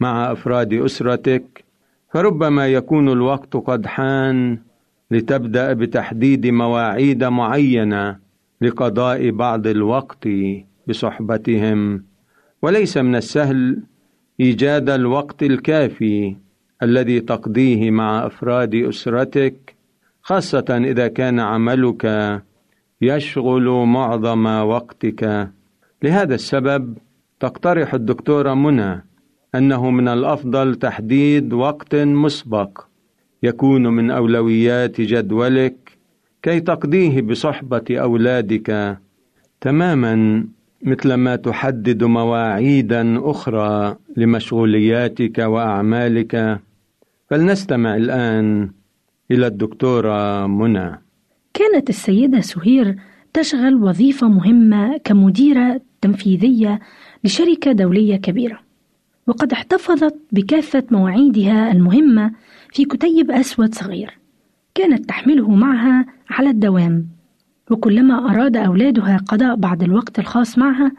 مع 0.00 0.32
أفراد 0.32 0.74
أسرتك 0.74 1.64
فربما 2.12 2.66
يكون 2.66 3.08
الوقت 3.08 3.56
قد 3.56 3.86
حان 3.86 4.58
لتبدأ 5.10 5.72
بتحديد 5.72 6.46
مواعيد 6.46 7.24
معينة 7.24 8.16
لقضاء 8.60 9.30
بعض 9.30 9.66
الوقت 9.66 10.28
بصحبتهم. 10.88 12.04
وليس 12.62 12.96
من 12.96 13.16
السهل 13.16 13.82
إيجاد 14.40 14.90
الوقت 14.90 15.42
الكافي 15.42 16.36
الذي 16.82 17.20
تقضيه 17.20 17.90
مع 17.90 18.26
أفراد 18.26 18.74
أسرتك 18.74 19.74
خاصة 20.22 20.64
إذا 20.70 21.08
كان 21.08 21.40
عملك 21.40 22.04
يشغل 23.00 23.68
معظم 23.68 24.46
وقتك. 24.46 25.50
لهذا 26.02 26.34
السبب 26.34 26.98
تقترح 27.40 27.94
الدكتورة 27.94 28.54
منى 28.54 29.04
أنه 29.54 29.90
من 29.90 30.08
الأفضل 30.08 30.74
تحديد 30.74 31.52
وقت 31.52 31.94
مسبق. 31.94 32.89
يكون 33.42 33.86
من 33.86 34.10
أولويات 34.10 35.00
جدولك 35.00 35.98
كي 36.42 36.60
تقضيه 36.60 37.20
بصحبة 37.20 37.84
أولادك 37.90 38.98
تماما 39.60 40.44
مثلما 40.82 41.36
تحدد 41.36 42.04
مواعيدا 42.04 43.30
أخرى 43.30 43.96
لمشغولياتك 44.16 45.38
وأعمالك. 45.38 46.60
فلنستمع 47.30 47.96
الآن 47.96 48.70
إلى 49.30 49.46
الدكتورة 49.46 50.46
منى. 50.46 51.02
كانت 51.54 51.88
السيدة 51.88 52.40
سهير 52.40 52.96
تشغل 53.32 53.74
وظيفة 53.74 54.28
مهمة 54.28 54.98
كمديرة 55.04 55.80
تنفيذية 56.00 56.80
لشركة 57.24 57.72
دولية 57.72 58.16
كبيرة. 58.16 58.58
وقد 59.26 59.52
احتفظت 59.52 60.16
بكافة 60.32 60.82
مواعيدها 60.90 61.72
المهمة 61.72 62.32
في 62.72 62.84
كتيب 62.84 63.30
أسود 63.30 63.74
صغير 63.74 64.18
كانت 64.74 65.08
تحمله 65.08 65.50
معها 65.50 66.06
على 66.30 66.50
الدوام. 66.50 67.06
وكلما 67.70 68.30
أراد 68.30 68.56
أولادها 68.56 69.16
قضاء 69.16 69.56
بعض 69.56 69.82
الوقت 69.82 70.18
الخاص 70.18 70.58
معها 70.58 70.92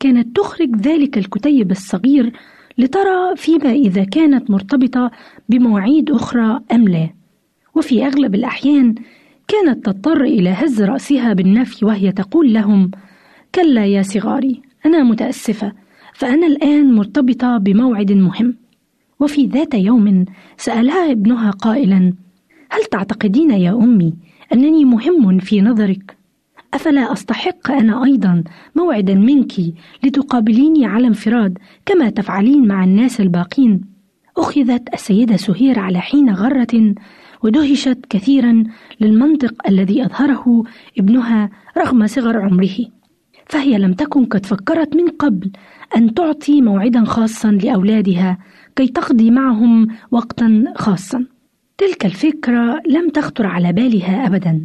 كانت 0.00 0.36
تخرج 0.36 0.76
ذلك 0.76 1.18
الكتيب 1.18 1.70
الصغير 1.70 2.32
لترى 2.78 3.36
فيما 3.36 3.70
إذا 3.70 4.04
كانت 4.04 4.50
مرتبطة 4.50 5.10
بمواعيد 5.48 6.10
أخرى 6.10 6.60
أم 6.72 6.88
لا. 6.88 7.10
وفي 7.74 8.06
أغلب 8.06 8.34
الأحيان 8.34 8.94
كانت 9.48 9.86
تضطر 9.86 10.22
إلى 10.22 10.50
هز 10.50 10.82
رأسها 10.82 11.32
بالنفي 11.32 11.84
وهي 11.84 12.12
تقول 12.12 12.52
لهم: 12.52 12.90
كلا 13.54 13.86
يا 13.86 14.02
صغاري، 14.02 14.62
أنا 14.86 15.02
متأسفة، 15.02 15.72
فأنا 16.20 16.46
الآن 16.46 16.94
مرتبطة 16.94 17.58
بموعد 17.58 18.12
مهم. 18.12 18.54
وفي 19.20 19.46
ذات 19.46 19.74
يوم 19.74 20.24
سألها 20.56 21.12
ابنها 21.12 21.50
قائلا: 21.50 22.12
هل 22.70 22.84
تعتقدين 22.84 23.50
يا 23.50 23.72
أمي 23.72 24.14
أنني 24.52 24.84
مهم 24.84 25.38
في 25.38 25.60
نظرك؟ 25.60 26.16
أفلا 26.74 27.12
أستحق 27.12 27.70
أنا 27.70 28.04
أيضا 28.04 28.44
موعدا 28.76 29.14
منك 29.14 29.52
لتقابليني 30.04 30.86
على 30.86 31.06
انفراد 31.06 31.58
كما 31.86 32.10
تفعلين 32.10 32.68
مع 32.68 32.84
الناس 32.84 33.20
الباقين؟ 33.20 33.80
أخذت 34.36 34.94
السيدة 34.94 35.36
سهير 35.36 35.78
على 35.78 36.00
حين 36.00 36.30
غرة 36.30 36.94
ودهشت 37.42 37.98
كثيرا 38.10 38.64
للمنطق 39.00 39.68
الذي 39.68 40.04
أظهره 40.04 40.64
ابنها 40.98 41.50
رغم 41.78 42.06
صغر 42.06 42.36
عمره 42.36 42.76
فهي 43.46 43.78
لم 43.78 43.92
تكن 43.92 44.24
قد 44.24 44.46
فكرت 44.46 44.96
من 44.96 45.08
قبل 45.08 45.50
أن 45.96 46.14
تعطي 46.14 46.62
موعدا 46.62 47.04
خاصا 47.04 47.50
لأولادها 47.50 48.38
كي 48.76 48.86
تقضي 48.86 49.30
معهم 49.30 49.88
وقتا 50.10 50.64
خاصا. 50.76 51.24
تلك 51.78 52.06
الفكرة 52.06 52.82
لم 52.88 53.08
تخطر 53.08 53.46
على 53.46 53.72
بالها 53.72 54.26
أبدا 54.26 54.64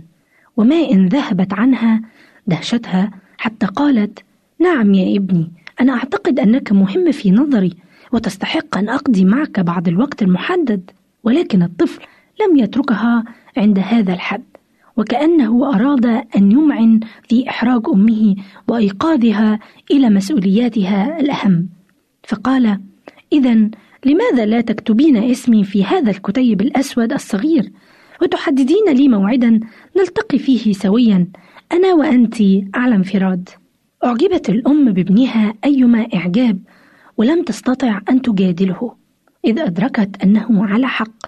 وما 0.57 0.75
إن 0.75 1.07
ذهبت 1.07 1.53
عنها 1.53 2.01
دهشتها 2.47 3.11
حتى 3.37 3.65
قالت 3.65 4.19
نعم 4.59 4.93
يا 4.93 5.17
ابني 5.17 5.51
أنا 5.81 5.93
أعتقد 5.93 6.39
أنك 6.39 6.71
مهم 6.71 7.11
في 7.11 7.31
نظري 7.31 7.73
وتستحق 8.11 8.77
أن 8.77 8.89
أقضي 8.89 9.25
معك 9.25 9.59
بعض 9.59 9.87
الوقت 9.87 10.21
المحدد 10.21 10.91
ولكن 11.23 11.63
الطفل 11.63 12.01
لم 12.41 12.57
يتركها 12.57 13.23
عند 13.57 13.79
هذا 13.79 14.13
الحد. 14.13 14.43
وكأنه 14.97 15.75
أراد 15.75 16.05
أن 16.05 16.51
يمعن 16.51 16.99
في 17.29 17.49
إحراج 17.49 17.81
أمه 17.93 18.35
وإيقاظها 18.67 19.59
إلى 19.91 20.09
مسؤولياتها 20.09 21.19
الأهم. 21.19 21.69
فقال 22.23 22.79
إذا 23.33 23.69
لماذا 24.05 24.45
لا 24.45 24.61
تكتبين 24.61 25.17
اسمي 25.17 25.63
في 25.63 25.83
هذا 25.83 26.11
الكتيب 26.11 26.61
الأسود 26.61 27.13
الصغير؟ 27.13 27.71
وتحددين 28.21 28.85
لي 28.89 29.07
موعدا 29.07 29.59
نلتقي 29.97 30.37
فيه 30.37 30.73
سويا. 30.73 31.27
أنا 31.71 31.93
وأنت 31.93 32.35
على 32.73 32.95
انفراد 32.95 33.49
أعجبت 34.05 34.49
الأم 34.49 34.93
بابنها 34.93 35.53
أيما 35.65 36.07
إعجاب 36.13 36.59
ولم 37.17 37.43
تستطع 37.43 38.01
أن 38.09 38.21
تجادله 38.21 38.95
إذ 39.45 39.59
أدركت 39.59 40.23
أنه 40.23 40.65
على 40.65 40.87
حق 40.87 41.25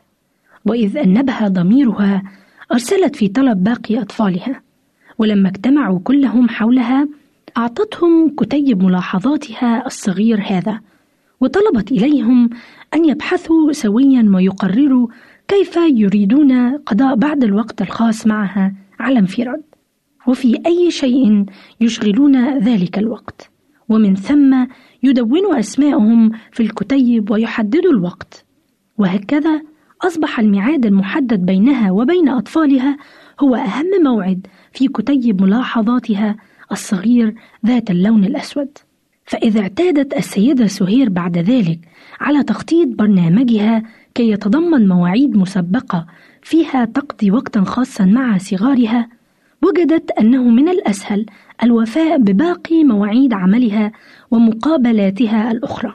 وإذ 0.65 0.97
أنبها 0.97 1.47
ضميرها 1.47 2.23
أرسلت 2.71 3.15
في 3.15 3.27
طلب 3.27 3.63
باقي 3.63 4.01
أطفالها 4.01 4.61
ولما 5.17 5.49
اجتمعوا 5.49 5.99
كلهم 6.03 6.49
حولها 6.49 7.07
أعطتهم 7.57 8.35
كتيب 8.35 8.83
ملاحظاتها 8.83 9.85
الصغير 9.85 10.41
هذا 10.47 10.79
وطلبت 11.41 11.91
إليهم 11.91 12.49
أن 12.93 13.09
يبحثوا 13.09 13.71
سويا 13.71 14.31
ويقرروا 14.35 15.07
كيف 15.47 15.77
يريدون 15.77 16.77
قضاء 16.77 17.15
بعض 17.15 17.43
الوقت 17.43 17.81
الخاص 17.81 18.27
معها 18.27 18.73
على 18.99 19.19
انفراد. 19.19 19.61
وفي 20.27 20.61
أي 20.65 20.91
شيء 20.91 21.45
يشغلون 21.81 22.57
ذلك 22.57 22.97
الوقت. 22.97 23.49
ومن 23.89 24.15
ثم 24.15 24.65
يدونوا 25.03 25.59
أسماءهم 25.59 26.31
في 26.51 26.63
الكتيب 26.63 27.31
ويحددوا 27.31 27.91
الوقت. 27.91 28.45
وهكذا 28.97 29.61
أصبح 30.01 30.39
الميعاد 30.39 30.85
المحدد 30.85 31.45
بينها 31.45 31.91
وبين 31.91 32.29
أطفالها 32.29 32.97
هو 33.39 33.55
أهم 33.55 34.03
موعد 34.03 34.47
في 34.73 34.87
كتيب 34.87 35.41
ملاحظاتها 35.41 36.35
الصغير 36.71 37.35
ذات 37.65 37.91
اللون 37.91 38.25
الأسود. 38.25 38.77
فإذا 39.25 39.61
اعتادت 39.61 40.17
السيدة 40.17 40.67
سهير 40.67 41.09
بعد 41.09 41.37
ذلك 41.37 41.79
على 42.19 42.43
تخطيط 42.43 42.87
برنامجها 42.87 43.83
كي 44.15 44.31
يتضمن 44.31 44.87
مواعيد 44.87 45.37
مسبقة 45.37 46.05
فيها 46.41 46.85
تقضي 46.85 47.31
وقتا 47.31 47.61
خاصا 47.61 48.05
مع 48.05 48.37
صغارها 48.37 49.09
وجدت 49.63 50.11
أنه 50.11 50.43
من 50.43 50.69
الأسهل 50.69 51.25
الوفاء 51.63 52.17
بباقي 52.17 52.83
مواعيد 52.83 53.33
عملها 53.33 53.91
ومقابلاتها 54.31 55.51
الأخرى. 55.51 55.93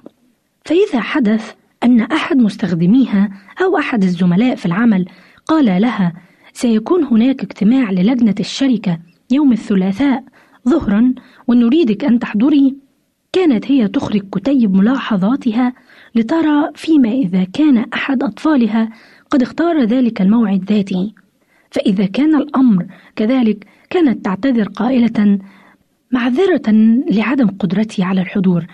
فإذا 0.64 1.00
حدث 1.00 1.54
أن 1.84 2.00
أحد 2.00 2.36
مستخدميها 2.36 3.30
أو 3.62 3.78
أحد 3.78 4.02
الزملاء 4.02 4.54
في 4.54 4.66
العمل. 4.66 5.06
قال 5.46 5.64
لها 5.64 6.12
سيكون 6.52 7.04
هناك 7.04 7.42
اجتماع 7.42 7.90
للجنة 7.90 8.34
الشركة 8.40 8.98
يوم 9.30 9.52
الثلاثاء 9.52 10.24
ظهرا 10.68 11.14
ونريدك 11.48 12.04
أن 12.04 12.18
تحضري. 12.18 12.76
كانت 13.32 13.70
هي 13.70 13.88
تخرج 13.88 14.22
كتيب 14.32 14.76
ملاحظاتها 14.76 15.72
لترى 16.14 16.70
فيما 16.74 17.08
إذا 17.08 17.44
كان 17.44 17.78
أحد 17.78 18.22
أطفالها 18.22 18.88
قد 19.30 19.42
اختار 19.42 19.84
ذلك 19.84 20.20
الموعد 20.22 20.72
ذاته 20.72 21.12
فإذا 21.70 22.06
كان 22.06 22.34
الأمر 22.34 22.86
كذلك 23.16 23.66
كانت 23.90 24.24
تعتذر 24.24 24.68
قائلة 24.68 25.38
معذرة 26.10 26.62
لعدم 27.10 27.48
قدرتي 27.48 28.02
على 28.02 28.20
الحضور 28.20 28.66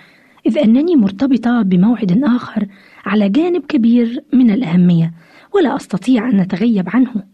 إذ 0.46 0.58
أنني 0.58 0.96
مرتبطة 0.96 1.62
بموعد 1.62 2.20
آخر 2.24 2.66
على 3.06 3.28
جانب 3.28 3.62
كبير 3.66 4.24
من 4.32 4.50
الأهمية 4.50 5.12
ولا 5.54 5.76
أستطيع 5.76 6.28
أن 6.28 6.40
أتغيب 6.40 6.88
عنه. 6.88 7.24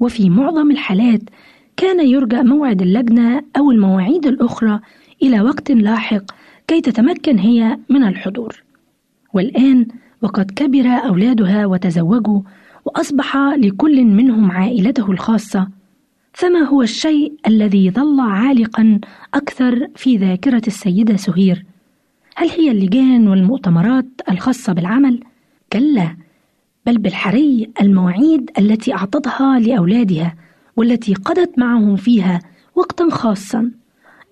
وفي 0.00 0.30
معظم 0.30 0.70
الحالات 0.70 1.20
كان 1.76 2.06
يرجى 2.06 2.42
موعد 2.42 2.82
اللجنة 2.82 3.42
أو 3.56 3.70
المواعيد 3.70 4.26
الأخرى 4.26 4.80
إلى 5.22 5.40
وقت 5.40 5.70
لاحق 5.70 6.22
كي 6.66 6.80
تتمكن 6.80 7.38
هي 7.38 7.78
من 7.88 8.04
الحضور. 8.04 8.62
والآن 9.34 9.86
وقد 10.22 10.50
كبر 10.50 10.86
أولادها 10.88 11.66
وتزوجوا 11.66 12.40
وأصبح 12.84 13.36
لكل 13.36 14.04
منهم 14.04 14.50
عائلته 14.50 15.10
الخاصة. 15.10 15.68
فما 16.32 16.58
هو 16.58 16.82
الشيء 16.82 17.32
الذي 17.46 17.90
ظل 17.90 18.20
عالقا 18.20 19.00
أكثر 19.34 19.88
في 19.96 20.16
ذاكرة 20.16 20.62
السيدة 20.66 21.16
سهير؟ 21.16 21.64
هل 22.36 22.50
هي 22.50 22.70
اللجان 22.70 23.28
والمؤتمرات 23.28 24.06
الخاصة 24.30 24.72
بالعمل؟ 24.72 25.20
كلا 25.72 26.16
بل 26.86 26.98
بالحري 26.98 27.70
المواعيد 27.80 28.50
التي 28.58 28.94
أعطتها 28.94 29.58
لأولادها 29.58 30.34
والتي 30.76 31.14
قضت 31.14 31.58
معهم 31.58 31.96
فيها 31.96 32.40
وقتا 32.74 33.08
خاصا 33.10 33.70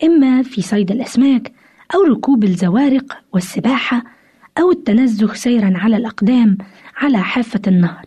إما 0.05 0.43
في 0.43 0.62
صيد 0.62 0.91
الأسماك 0.91 1.53
أو 1.95 2.03
ركوب 2.03 2.45
الزوارق 2.45 3.19
والسباحة 3.33 4.05
أو 4.61 4.71
التنزه 4.71 5.35
سيرا 5.35 5.73
على 5.77 5.97
الأقدام 5.97 6.59
على 6.97 7.19
حافة 7.19 7.61
النهر 7.67 8.05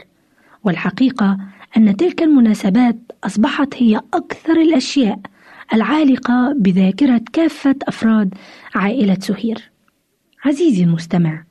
والحقيقة 0.63 1.37
أن 1.77 1.97
تلك 1.97 2.23
المناسبات 2.23 2.97
أصبحت 3.23 3.73
هي 3.75 4.01
أكثر 4.13 4.61
الأشياء 4.61 5.19
العالقة 5.73 6.53
بذاكرة 6.57 7.21
كافة 7.33 7.75
أفراد 7.87 8.33
عائلة 8.75 9.17
سهير. 9.19 9.74
عزيزي 10.45 10.83
المستمع، 10.83 11.43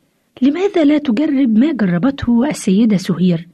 لماذا 0.42 0.84
لا 0.84 0.98
تجرب 0.98 1.58
ما 1.58 1.72
جربته 1.72 2.48
السيدة 2.50 2.96
سهير؟ 2.96 3.48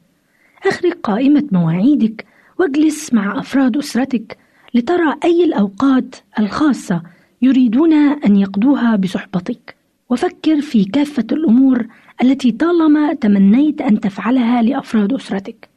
أخرج 0.66 0.92
قائمة 0.92 1.44
مواعيدك 1.52 2.26
واجلس 2.58 3.14
مع 3.14 3.38
أفراد 3.38 3.76
أسرتك 3.76 4.36
لترى 4.74 5.16
أي 5.24 5.44
الأوقات 5.44 6.16
الخاصة 6.38 7.02
يريدون 7.42 7.92
أن 7.92 8.36
يقضوها 8.36 8.96
بصحبتك، 8.96 9.74
وفكر 10.10 10.60
في 10.60 10.84
كافة 10.84 11.26
الأمور 11.32 11.86
التي 12.22 12.52
طالما 12.52 13.14
تمنيت 13.14 13.80
أن 13.80 14.00
تفعلها 14.00 14.62
لأفراد 14.62 15.12
أسرتك. 15.12 15.68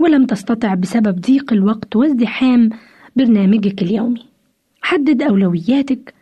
ولم 0.00 0.26
تستطع 0.26 0.74
بسبب 0.74 1.20
ضيق 1.20 1.52
الوقت 1.52 1.96
وازدحام 1.96 2.70
برنامجك 3.16 3.82
اليومي. 3.82 4.24
حدد 4.82 5.22
أولوياتك 5.22 6.14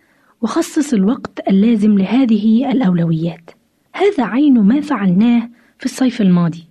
وخصص 0.45 0.95
الوقت 0.95 1.41
اللازم 1.49 1.99
لهذه 1.99 2.71
الأولويات. 2.71 3.51
هذا 3.95 4.25
عين 4.25 4.61
ما 4.61 4.81
فعلناه 4.81 5.51
في 5.79 5.85
الصيف 5.87 6.21
الماضي، 6.21 6.65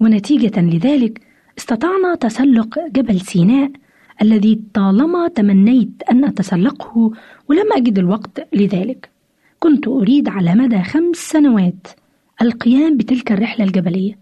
ونتيجة 0.00 0.60
لذلك 0.60 1.20
استطعنا 1.58 2.14
تسلق 2.14 2.78
جبل 2.92 3.20
سيناء 3.20 3.70
الذي 4.22 4.60
طالما 4.74 5.28
تمنيت 5.28 6.02
أن 6.10 6.24
أتسلقه 6.24 7.12
ولم 7.48 7.72
أجد 7.72 7.98
الوقت 7.98 8.46
لذلك. 8.52 9.10
كنت 9.60 9.88
أريد 9.88 10.28
على 10.28 10.54
مدى 10.54 10.82
خمس 10.82 11.16
سنوات 11.16 11.86
القيام 12.42 12.96
بتلك 12.96 13.32
الرحلة 13.32 13.64
الجبلية. 13.64 14.18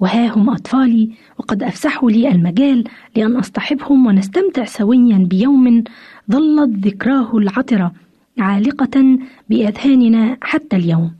وها 0.00 0.34
هم 0.36 0.50
أطفالي 0.50 1.10
وقد 1.38 1.62
أفسحوا 1.62 2.10
لي 2.10 2.28
المجال 2.28 2.84
لأن 3.16 3.36
أصطحبهم 3.36 4.06
ونستمتع 4.06 4.64
سويا 4.64 5.18
بيوم 5.18 5.84
ظلت 6.30 6.86
ذكراه 6.86 7.36
العطرة 7.36 7.92
عالقة 8.38 9.18
بأذهاننا 9.50 10.36
حتى 10.42 10.76
اليوم. 10.76 11.12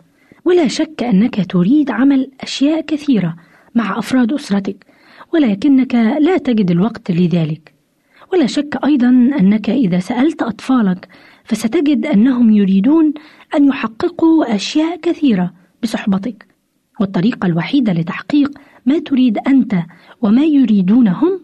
ولا 0.44 0.68
شك 0.68 1.02
أنك 1.02 1.50
تريد 1.50 1.90
عمل 1.90 2.30
أشياء 2.40 2.80
كثيرة 2.80 3.36
مع 3.74 3.98
أفراد 3.98 4.32
أسرتك 4.32 4.86
ولكنك 5.34 5.94
لا 5.94 6.38
تجد 6.38 6.70
الوقت 6.70 7.10
لذلك. 7.10 7.72
ولا 8.32 8.46
شك 8.46 8.78
أيضا 8.84 9.08
أنك 9.08 9.70
إذا 9.70 9.98
سألت 9.98 10.42
أطفالك 10.42 11.08
فستجد 11.44 12.06
أنهم 12.06 12.50
يريدون 12.50 13.14
أن 13.54 13.64
يحققوا 13.68 14.54
أشياء 14.54 15.00
كثيرة 15.00 15.52
بصحبتك. 15.82 16.46
والطريقة 17.00 17.46
الوحيدة 17.46 17.92
لتحقيق 17.92 18.58
ما 18.86 18.98
تريد 18.98 19.38
أنت 19.46 19.74
وما 20.22 20.44
يريدون 20.44 21.08
هم 21.08 21.40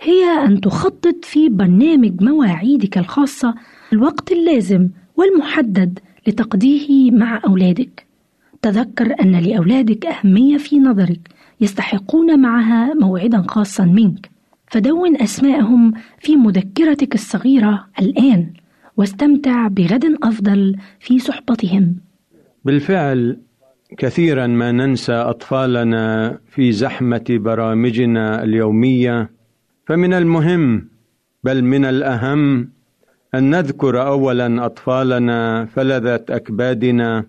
هي 0.00 0.24
أن 0.24 0.60
تخطط 0.60 1.24
في 1.24 1.48
برنامج 1.48 2.22
مواعيدك 2.22 2.98
الخاصة 2.98 3.54
الوقت 3.92 4.32
اللازم 4.32 4.88
والمحدد 5.16 5.98
لتقضيه 6.26 7.10
مع 7.10 7.40
أولادك. 7.46 8.06
تذكر 8.62 9.14
أن 9.20 9.32
لأولادك 9.32 10.06
أهمية 10.06 10.56
في 10.56 10.78
نظرك 10.78 11.20
يستحقون 11.60 12.40
معها 12.40 12.94
موعدا 12.94 13.44
خاصا 13.48 13.84
منك. 13.84 14.30
فدون 14.66 15.22
أسماءهم 15.22 15.92
في 16.18 16.36
مذكرتك 16.36 17.14
الصغيرة 17.14 17.86
الآن 18.00 18.46
واستمتع 18.96 19.68
بغد 19.68 20.04
أفضل 20.22 20.76
في 21.00 21.18
صحبتهم. 21.18 21.96
بالفعل 22.64 23.38
كثيرا 23.98 24.46
ما 24.46 24.72
ننسى 24.72 25.12
أطفالنا 25.12 26.38
في 26.50 26.72
زحمة 26.72 27.24
برامجنا 27.30 28.44
اليومية 28.44 29.30
فمن 29.86 30.14
المهم 30.14 30.88
بل 31.44 31.64
من 31.64 31.84
الأهم 31.84 32.68
أن 33.34 33.50
نذكر 33.50 34.06
اولا 34.06 34.66
أطفالنا 34.66 35.64
فلذه 35.64 36.14
أكبادنا 36.14 37.24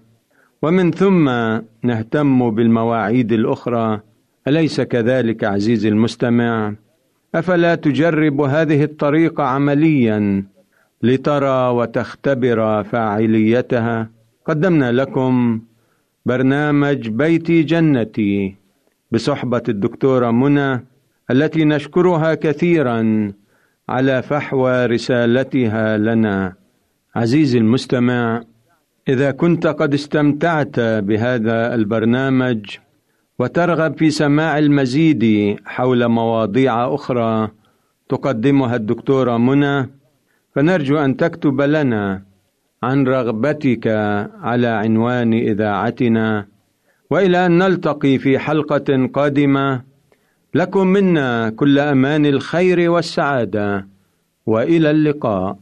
ومن 0.61 0.91
ثم 0.91 1.25
نهتم 1.83 2.51
بالمواعيد 2.51 3.31
الأخرى. 3.31 3.99
أليس 4.47 4.81
كذلك 4.81 5.43
عزيزي 5.43 5.89
المستمع؟ 5.89 6.73
أفلا 7.35 7.75
تجرب 7.75 8.41
هذه 8.41 8.83
الطريقة 8.83 9.43
عمليا 9.43 10.43
لترى 11.03 11.69
وتختبر 11.69 12.83
فاعليتها. 12.83 14.09
قدمنا 14.45 14.91
لكم 14.91 15.61
برنامج 16.25 17.09
بيتي 17.09 17.63
جنتي 17.63 18.55
بصحبة 19.11 19.63
الدكتورة 19.69 20.31
منى 20.31 20.85
التي 21.31 21.65
نشكرها 21.65 22.35
كثيرا 22.35 23.31
على 23.89 24.21
فحوى 24.21 24.85
رسالتها 24.85 25.97
لنا. 25.97 26.53
عزيزي 27.15 27.57
المستمع 27.57 28.43
إذا 29.07 29.31
كنت 29.31 29.67
قد 29.67 29.93
استمتعت 29.93 30.79
بهذا 30.79 31.75
البرنامج 31.75 32.77
وترغب 33.39 33.97
في 33.97 34.09
سماع 34.09 34.57
المزيد 34.57 35.55
حول 35.65 36.07
مواضيع 36.07 36.95
أخرى 36.95 37.51
تقدمها 38.09 38.75
الدكتورة 38.75 39.37
منى 39.37 39.89
فنرجو 40.55 40.97
أن 40.97 41.17
تكتب 41.17 41.61
لنا 41.61 42.21
عن 42.83 43.07
رغبتك 43.07 43.87
على 44.41 44.67
عنوان 44.67 45.33
إذاعتنا. 45.33 46.45
وإلى 47.09 47.45
أن 47.45 47.57
نلتقي 47.57 48.17
في 48.17 48.39
حلقة 48.39 49.09
قادمة 49.13 49.81
لكم 50.55 50.87
منا 50.87 51.49
كل 51.49 51.79
أمان 51.79 52.25
الخير 52.25 52.91
والسعادة 52.91 53.87
وإلى 54.45 54.91
اللقاء. 54.91 55.57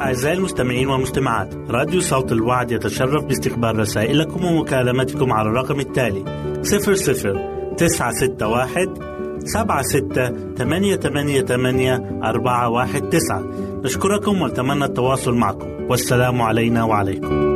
أعزائي 0.00 0.36
المستمعين 0.36 0.88
والمستمعات 0.88 1.54
راديو 1.70 2.00
صوت 2.00 2.32
الوعد 2.32 2.70
يتشرف 2.70 3.24
باستقبال 3.24 3.78
رسائلكم 3.78 4.44
ومكالمتكم 4.44 5.32
على 5.32 5.48
الرقم 5.48 5.80
التالي 5.80 6.24
00 6.62 7.74
961 7.76 8.94
سبعة 9.38 9.82
ستة 9.82 10.54
ثمانية 10.54 10.96
ثمانية 10.96 11.40
ثمانية 11.40 12.20
أربعة 12.24 12.68
واحد 12.68 13.08
تسعة. 13.08 13.42
نشكركم 13.84 14.42
ونتمنى 14.42 14.84
التواصل 14.84 15.34
معكم. 15.34 15.68
والسلام 15.90 16.42
علينا 16.42 16.84
وعليكم. 16.84 17.55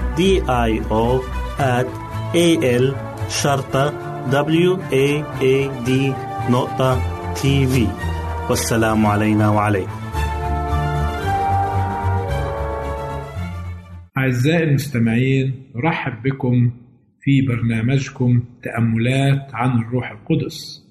D 0.17 0.21
I 0.69 0.71
O 0.91 1.23
at 1.59 1.87
A 2.35 2.47
L 2.83 2.95
شرطة 3.29 3.85
W 4.31 4.77
A 4.91 5.07
A 5.41 5.85
D 5.87 5.89
نقطة 6.51 7.01
تي 7.33 7.67
في 7.67 7.87
والسلام 8.49 9.05
علينا 9.05 9.49
وعليكم. 9.49 9.91
أعزائي 14.17 14.63
المستمعين 14.63 15.71
نرحب 15.75 16.23
بكم 16.23 16.71
في 17.21 17.41
برنامجكم 17.41 18.43
تأملات 18.63 19.55
عن 19.55 19.79
الروح 19.79 20.11
القدس. 20.11 20.81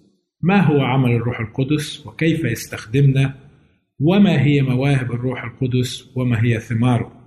ما 0.42 0.60
هو 0.60 0.80
عمل 0.80 1.10
الروح 1.10 1.40
القدس 1.40 2.06
وكيف 2.06 2.44
يستخدمنا؟ 2.44 3.34
وما 4.00 4.42
هي 4.42 4.62
مواهب 4.62 5.12
الروح 5.12 5.44
القدس؟ 5.44 6.10
وما 6.16 6.44
هي 6.44 6.60
ثماره؟ 6.60 7.19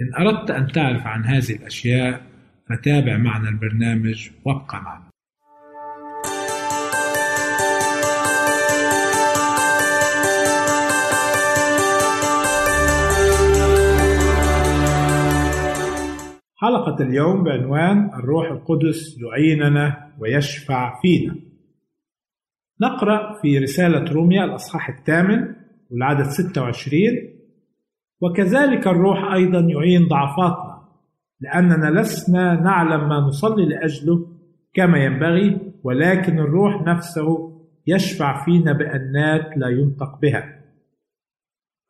إن 0.00 0.14
أردت 0.26 0.50
أن 0.50 0.72
تعرف 0.72 1.06
عن 1.06 1.24
هذه 1.24 1.52
الأشياء 1.52 2.26
فتابع 2.68 3.16
معنا 3.16 3.48
البرنامج 3.48 4.30
وابقى 4.44 4.82
معنا 4.82 5.10
حلقة 16.56 17.02
اليوم 17.02 17.44
بعنوان 17.44 18.10
الروح 18.14 18.50
القدس 18.50 19.18
يعيننا 19.22 20.12
ويشفع 20.18 21.00
فينا. 21.02 21.36
نقرأ 22.80 23.40
في 23.42 23.58
رسالة 23.58 24.12
روميا 24.12 24.44
الأصحاح 24.44 24.88
الثامن 24.88 25.54
والعدد 25.90 26.26
26 26.26 27.00
وكذلك 28.20 28.86
الروح 28.86 29.32
أيضا 29.32 29.60
يعين 29.60 30.08
ضعفاتنا 30.08 30.82
لأننا 31.40 32.00
لسنا 32.00 32.60
نعلم 32.60 33.08
ما 33.08 33.20
نصلي 33.20 33.66
لأجله 33.66 34.26
كما 34.74 34.98
ينبغي 34.98 35.72
ولكن 35.84 36.38
الروح 36.38 36.82
نفسه 36.82 37.52
يشفع 37.86 38.44
فينا 38.44 38.72
بأنات 38.72 39.56
لا 39.56 39.68
ينطق 39.68 40.18
بها. 40.22 40.56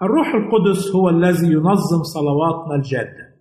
الروح 0.03 0.27
القدس 0.35 0.95
هو 0.95 1.09
الذي 1.09 1.47
ينظم 1.47 2.03
صلواتنا 2.03 2.75
الجادة 2.75 3.37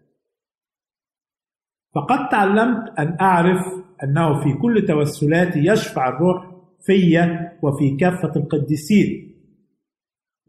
فقد 1.95 2.29
تعلمت 2.29 2.99
أن 2.99 3.17
أعرف 3.21 3.61
أنه 4.03 4.43
في 4.43 4.53
كل 4.53 4.85
توسلاتي 4.87 5.59
يشفع 5.59 6.09
الروح 6.09 6.51
في 6.85 7.17
وفي 7.61 7.97
كافة 7.97 8.31
القديسين 8.35 9.34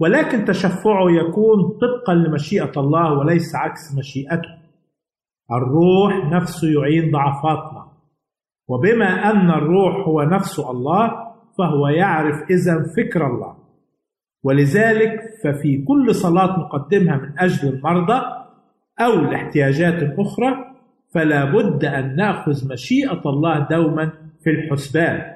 ولكن 0.00 0.44
تشفعه 0.44 1.10
يكون 1.10 1.78
طبقا 1.80 2.14
لمشيئة 2.14 2.72
الله 2.76 3.18
وليس 3.18 3.54
عكس 3.54 3.98
مشيئته. 3.98 4.56
الروح 5.52 6.32
نفسه 6.32 6.68
يعين 6.68 7.10
ضعفاتنا 7.10 7.86
وبما 8.68 9.30
أن 9.30 9.50
الروح 9.50 10.08
هو 10.08 10.22
نفس 10.22 10.58
الله 10.58 11.10
فهو 11.58 11.88
يعرف 11.88 12.36
إذا 12.50 12.84
فكر 12.96 13.26
الله. 13.26 13.56
ولذلك 14.42 15.20
ففي 15.44 15.84
كل 15.84 16.14
صلاة 16.14 16.58
نقدمها 16.58 17.16
من 17.16 17.38
أجل 17.38 17.68
المرضى 17.68 18.22
أو 19.00 19.12
الاحتياجات 19.12 20.02
الأخرى 20.02 20.74
فلا 21.14 21.44
بد 21.44 21.84
أن 21.84 22.16
نأخذ 22.16 22.72
مشيئة 22.72 23.22
الله 23.26 23.58
دوما 23.58 24.12
في 24.44 24.50
الحسبان. 24.50 25.35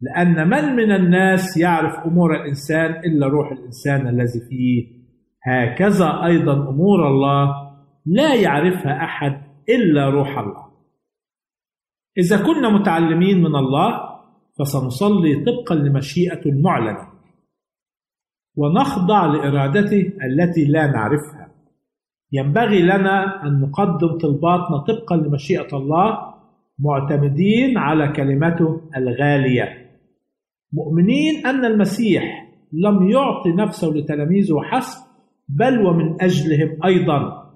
لأن 0.00 0.48
من 0.48 0.76
من 0.76 0.92
الناس 0.92 1.56
يعرف 1.56 2.06
أمور 2.06 2.36
الإنسان 2.36 2.90
إلا 2.90 3.26
روح 3.26 3.52
الإنسان 3.52 4.08
الذي 4.08 4.40
فيه. 4.48 5.00
هكذا 5.42 6.24
أيضا 6.24 6.68
أمور 6.68 7.08
الله 7.08 7.70
لا 8.06 8.34
يعرفها 8.34 9.04
أحد 9.04 9.42
إلا 9.68 10.10
روح 10.10 10.38
الله. 10.38 10.70
إذا 12.18 12.36
كنا 12.46 12.68
متعلمين 12.68 13.38
من 13.38 13.56
الله 13.56 14.00
فسنصلي 14.58 15.44
طبقا 15.44 15.74
لمشيئة 15.74 16.46
المعلنة 16.46 17.08
ونخضع 18.56 19.26
لإرادته 19.26 20.12
التي 20.24 20.64
لا 20.64 20.86
نعرفها. 20.86 21.50
ينبغي 22.32 22.82
لنا 22.82 23.46
أن 23.46 23.60
نقدم 23.60 24.18
طلباتنا 24.18 24.78
طبقا 24.88 25.16
لمشيئة 25.16 25.76
الله 25.76 26.18
معتمدين 26.78 27.78
على 27.78 28.08
كلمته 28.08 28.80
الغالية. 28.96 29.79
مؤمنين 30.72 31.46
أن 31.46 31.64
المسيح 31.64 32.48
لم 32.72 33.10
يعطي 33.10 33.52
نفسه 33.52 33.88
لتلاميذه 33.88 34.60
حسب 34.62 35.00
بل 35.48 35.86
ومن 35.86 36.22
أجلهم 36.22 36.84
أيضا. 36.84 37.50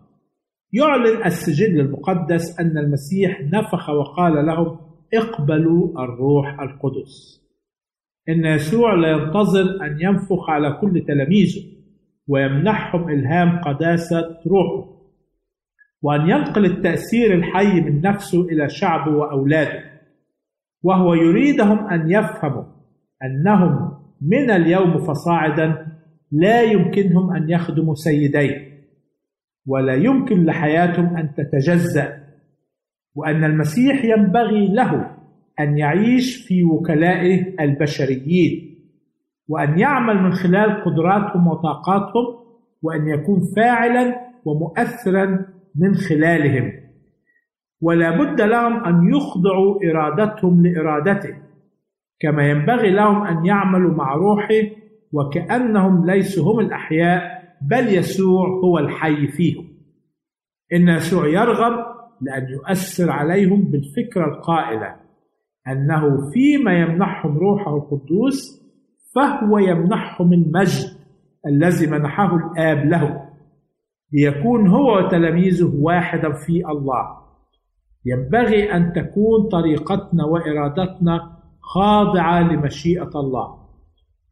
يعلن 0.72 1.24
السجل 1.26 1.80
المقدس 1.80 2.60
أن 2.60 2.78
المسيح 2.78 3.40
نفخ 3.40 3.90
وقال 3.90 4.46
لهم 4.46 4.78
اقبلوا 5.14 6.04
الروح 6.04 6.60
القدس. 6.60 7.44
إن 8.28 8.44
يسوع 8.44 8.94
لا 8.94 9.08
ينتظر 9.08 9.84
أن 9.86 9.96
ينفخ 10.00 10.50
على 10.50 10.78
كل 10.80 11.04
تلاميذه 11.06 11.62
ويمنحهم 12.28 13.08
إلهام 13.10 13.60
قداسة 13.60 14.38
روحه 14.46 14.94
وأن 16.02 16.20
ينقل 16.20 16.64
التأثير 16.64 17.34
الحي 17.34 17.80
من 17.80 18.00
نفسه 18.00 18.40
إلى 18.42 18.68
شعبه 18.68 19.16
وأولاده 19.16 19.84
وهو 20.82 21.14
يريدهم 21.14 21.78
أن 21.78 22.10
يفهموا 22.10 22.73
أنهم 23.22 23.90
من 24.22 24.50
اليوم 24.50 24.98
فصاعدا 24.98 25.86
لا 26.32 26.62
يمكنهم 26.62 27.36
أن 27.36 27.50
يخدموا 27.50 27.94
سيدين 27.94 28.74
ولا 29.66 29.94
يمكن 29.94 30.44
لحياتهم 30.44 31.16
أن 31.16 31.34
تتجزأ 31.34 32.24
وأن 33.14 33.44
المسيح 33.44 34.04
ينبغي 34.04 34.68
له 34.68 35.10
أن 35.60 35.78
يعيش 35.78 36.46
في 36.46 36.64
وكلائه 36.64 37.54
البشريين 37.60 38.74
وأن 39.48 39.78
يعمل 39.78 40.22
من 40.22 40.32
خلال 40.32 40.84
قدراتهم 40.84 41.46
وطاقاتهم 41.46 42.44
وأن 42.82 43.08
يكون 43.08 43.40
فاعلا 43.56 44.20
ومؤثرا 44.44 45.46
من 45.76 45.94
خلالهم. 45.94 46.72
ولا 47.80 48.10
بد 48.10 48.40
لهم 48.40 48.84
أن 48.84 49.08
يخضعوا 49.14 49.78
إرادتهم 49.90 50.66
لإرادته. 50.66 51.43
كما 52.20 52.50
ينبغي 52.50 52.90
لهم 52.90 53.26
أن 53.26 53.46
يعملوا 53.46 53.94
مع 53.94 54.14
روحه 54.14 54.70
وكأنهم 55.12 56.06
ليسوا 56.06 56.52
هم 56.52 56.60
الأحياء 56.60 57.44
بل 57.62 57.88
يسوع 57.88 58.48
هو 58.64 58.78
الحي 58.78 59.26
فيهم. 59.26 59.68
إن 60.72 60.88
يسوع 60.88 61.26
يرغب 61.26 61.94
لأن 62.20 62.48
يؤثر 62.48 63.10
عليهم 63.10 63.62
بالفكرة 63.62 64.24
القائلة 64.24 64.96
أنه 65.68 66.30
فيما 66.30 66.72
يمنحهم 66.80 67.38
روحه 67.38 67.76
القدوس 67.76 68.64
فهو 69.14 69.58
يمنحهم 69.58 70.32
المجد 70.32 70.90
الذي 71.46 71.86
منحه 71.86 72.36
الآب 72.36 72.86
له 72.86 73.28
ليكون 74.12 74.68
هو 74.68 74.98
وتلاميذه 74.98 75.72
واحدا 75.74 76.32
في 76.32 76.66
الله. 76.68 77.24
ينبغي 78.06 78.72
أن 78.72 78.92
تكون 78.92 79.48
طريقتنا 79.48 80.24
وإرادتنا 80.24 81.33
خاضعة 81.64 82.52
لمشيئة 82.52 83.10
الله. 83.14 83.64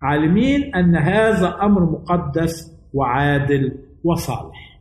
عالمين 0.03 0.75
أن 0.75 0.97
هذا 0.97 1.59
أمر 1.63 1.91
مقدس 1.91 2.73
وعادل 2.95 3.79
وصالح. 4.05 4.81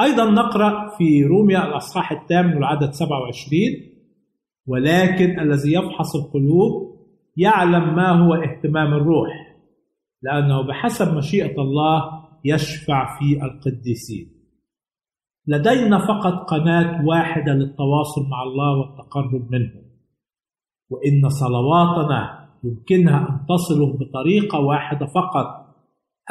أيضا 0.00 0.30
نقرأ 0.30 0.96
في 0.98 1.24
روميا 1.24 1.66
الأصحاح 1.66 2.12
الثامن 2.12 2.54
والعدد 2.54 2.90
27 2.90 3.60
ولكن 4.66 5.40
الذي 5.40 5.72
يفحص 5.72 6.16
القلوب 6.16 6.92
يعلم 7.36 7.94
ما 7.94 8.08
هو 8.08 8.34
اهتمام 8.34 8.94
الروح 8.94 9.56
لأنه 10.22 10.62
بحسب 10.62 11.16
مشيئة 11.16 11.60
الله 11.60 12.22
يشفع 12.44 13.18
في 13.18 13.42
القديسين. 13.42 14.32
لدينا 15.46 15.98
فقط 15.98 16.50
قناة 16.50 17.06
واحدة 17.06 17.52
للتواصل 17.52 18.28
مع 18.30 18.42
الله 18.42 18.78
والتقرب 18.78 19.50
منه. 19.50 19.81
وإن 20.92 21.28
صلواتنا 21.28 22.48
يمكنها 22.64 23.18
أن 23.18 23.46
تصل 23.48 23.98
بطريقة 23.98 24.60
واحدة 24.60 25.06
فقط 25.06 25.46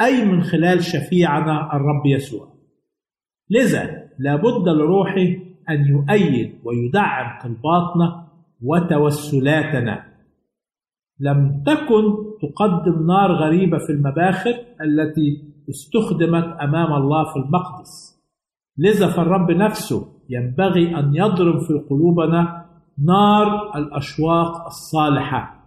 أي 0.00 0.24
من 0.24 0.42
خلال 0.42 0.84
شفيعنا 0.84 1.76
الرب 1.76 2.06
يسوع. 2.06 2.48
لذا 3.50 4.08
لابد 4.18 4.68
لروحه 4.68 5.28
أن 5.70 5.86
يؤيد 5.86 6.54
ويدعم 6.64 7.40
طلباتنا 7.42 8.28
وتوسلاتنا. 8.62 10.04
لم 11.20 11.62
تكن 11.66 12.02
تقدم 12.42 13.06
نار 13.06 13.32
غريبة 13.32 13.78
في 13.78 13.92
المباخر 13.92 14.54
التي 14.80 15.52
استخدمت 15.70 16.44
أمام 16.60 16.92
الله 16.92 17.32
في 17.32 17.36
المقدس. 17.36 18.22
لذا 18.78 19.06
فالرب 19.06 19.50
نفسه 19.50 20.08
ينبغي 20.30 20.96
أن 20.98 21.14
يضرب 21.14 21.58
في 21.58 21.74
قلوبنا 21.90 22.61
نار 23.06 23.76
الأشواق 23.76 24.66
الصالحة. 24.66 25.64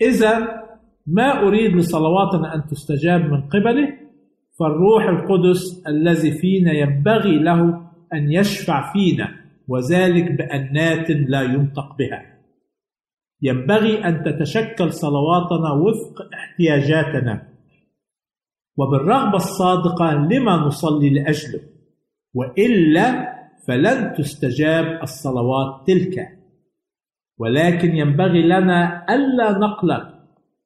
إذا 0.00 0.62
ما 1.06 1.42
أريد 1.42 1.76
لصلواتنا 1.76 2.54
أن 2.54 2.66
تستجاب 2.66 3.20
من 3.20 3.48
قبله 3.48 3.98
فالروح 4.58 5.04
القدس 5.04 5.86
الذي 5.88 6.30
فينا 6.38 6.72
ينبغي 6.72 7.38
له 7.38 7.60
أن 8.12 8.32
يشفع 8.32 8.92
فينا 8.92 9.28
وذلك 9.68 10.32
بأنات 10.32 11.10
لا 11.10 11.42
ينطق 11.42 11.96
بها. 11.98 12.36
ينبغي 13.42 14.04
أن 14.04 14.24
تتشكل 14.24 14.92
صلواتنا 14.92 15.72
وفق 15.72 16.28
احتياجاتنا. 16.34 17.48
وبالرغبة 18.76 19.36
الصادقة 19.36 20.14
لما 20.14 20.56
نصلي 20.56 21.10
لأجله؟ 21.10 21.60
وإلا 22.34 23.35
فلن 23.66 24.14
تستجاب 24.14 25.02
الصلوات 25.02 25.86
تلك. 25.86 26.28
ولكن 27.38 27.96
ينبغي 27.96 28.42
لنا 28.42 29.06
ألا 29.14 29.58
نقلق 29.58 30.16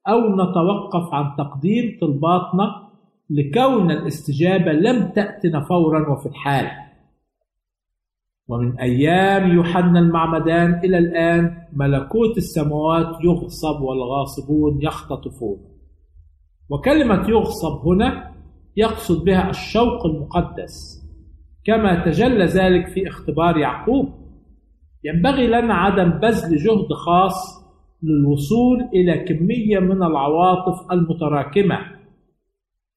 أو 0.09 0.35
نتوقف 0.35 1.15
عن 1.15 1.37
تقديم 1.39 1.99
طلباتنا 2.01 2.91
لكون 3.31 3.91
الاستجابة 3.91 4.73
لم 4.73 5.09
تأتنا 5.09 5.61
فورا 5.61 6.13
وفي 6.13 6.27
الحال. 6.27 6.71
ومن 8.49 8.79
أيام 8.79 9.51
يوحنا 9.51 9.99
المعمدان 9.99 10.75
إلى 10.85 10.99
الآن 10.99 11.67
ملكوت 11.73 12.37
السماوات 12.37 13.25
يغصب 13.25 13.81
والغاصبون 13.81 14.83
يختطفون. 14.83 15.59
وكلمة 16.71 17.29
يغصب 17.29 17.87
هنا 17.87 18.31
يقصد 18.77 19.25
بها 19.25 19.51
الشوق 19.51 20.07
المقدس. 20.07 21.00
كما 21.65 22.05
تجلى 22.05 22.45
ذلك 22.45 22.89
في 22.89 23.09
اختبار 23.09 23.57
يعقوب. 23.57 24.09
ينبغي 25.05 25.47
لنا 25.47 25.75
عدم 25.75 26.11
بذل 26.11 26.57
جهد 26.57 26.93
خاص 26.93 27.61
للوصول 28.03 28.89
إلى 28.95 29.19
كمية 29.19 29.79
من 29.79 30.03
العواطف 30.03 30.93
المتراكمة. 30.93 31.79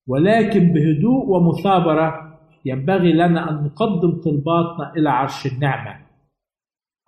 ولكن 0.08 0.74
بهدوء 0.74 1.26
ومثابرة 1.26 2.40
ينبغي 2.66 3.14
لنا 3.14 3.50
أن 3.50 3.64
نقدم 3.64 4.22
طلباتنا 4.22 4.94
إلى 4.98 5.10
عرش 5.10 5.46
النعمة. 5.46 5.96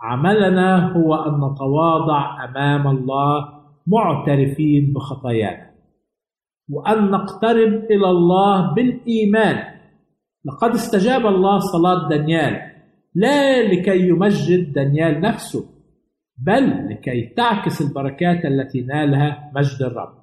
عملنا 0.02 0.92
هو 0.92 1.16
أن 1.16 1.52
نتواضع 1.52 2.46
أمام 2.46 2.88
الله 2.88 3.50
معترفين 3.88 4.94
بخطايانا. 4.94 5.72
وأن 6.70 7.12
نقترب 7.12 7.74
إلى 7.92 8.10
الله 8.10 8.74
بالإيمان. 8.74 9.75
لقد 10.46 10.70
استجاب 10.70 11.26
الله 11.26 11.60
صلاة 11.60 12.10
دانيال. 12.10 12.72
لا 13.16 13.68
لكي 13.68 14.08
يمجد 14.08 14.74
دانيال 14.74 15.22
نفسه 15.22 15.66
بل 16.38 16.90
لكي 16.90 17.34
تعكس 17.38 17.82
البركات 17.82 18.46
التي 18.46 18.82
نالها 18.82 19.52
مجد 19.56 19.82
الرب. 19.82 20.14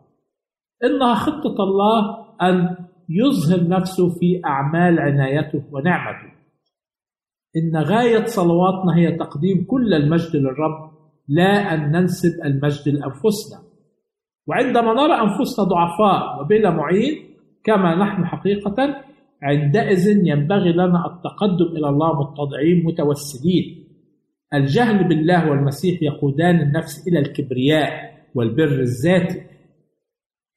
إنها 0.85 1.15
خطة 1.15 1.63
الله 1.63 2.27
أن 2.43 2.77
يظهر 3.09 3.69
نفسه 3.69 4.09
في 4.09 4.41
أعمال 4.45 4.99
عنايته 4.99 5.63
ونعمته. 5.73 6.33
إن 7.57 7.83
غاية 7.83 8.25
صلواتنا 8.25 8.97
هي 8.97 9.13
تقديم 9.13 9.65
كل 9.65 9.95
المجد 9.95 10.37
للرب 10.37 10.91
لا 11.29 11.75
أن 11.75 11.93
ننسب 11.93 12.45
المجد 12.45 12.89
لأنفسنا. 12.89 13.63
وعندما 14.47 14.93
نرى 14.93 15.15
أنفسنا 15.15 15.65
ضعفاء 15.65 16.41
وبلا 16.41 16.71
معين 16.71 17.37
كما 17.65 17.95
نحن 17.95 18.27
حقيقة 18.27 19.03
عندئذ 19.43 20.27
ينبغي 20.27 20.73
لنا 20.73 21.07
التقدم 21.07 21.77
إلى 21.77 21.89
الله 21.89 22.21
متضعين 22.21 22.85
متوسلين 22.85 23.85
الجهل 24.55 25.09
بالله 25.09 25.51
والمسيح 25.51 26.03
يقودان 26.03 26.61
النفس 26.61 27.09
إلى 27.09 27.19
الكبرياء 27.19 28.13
والبر 28.35 28.81
الذاتي. 28.81 29.41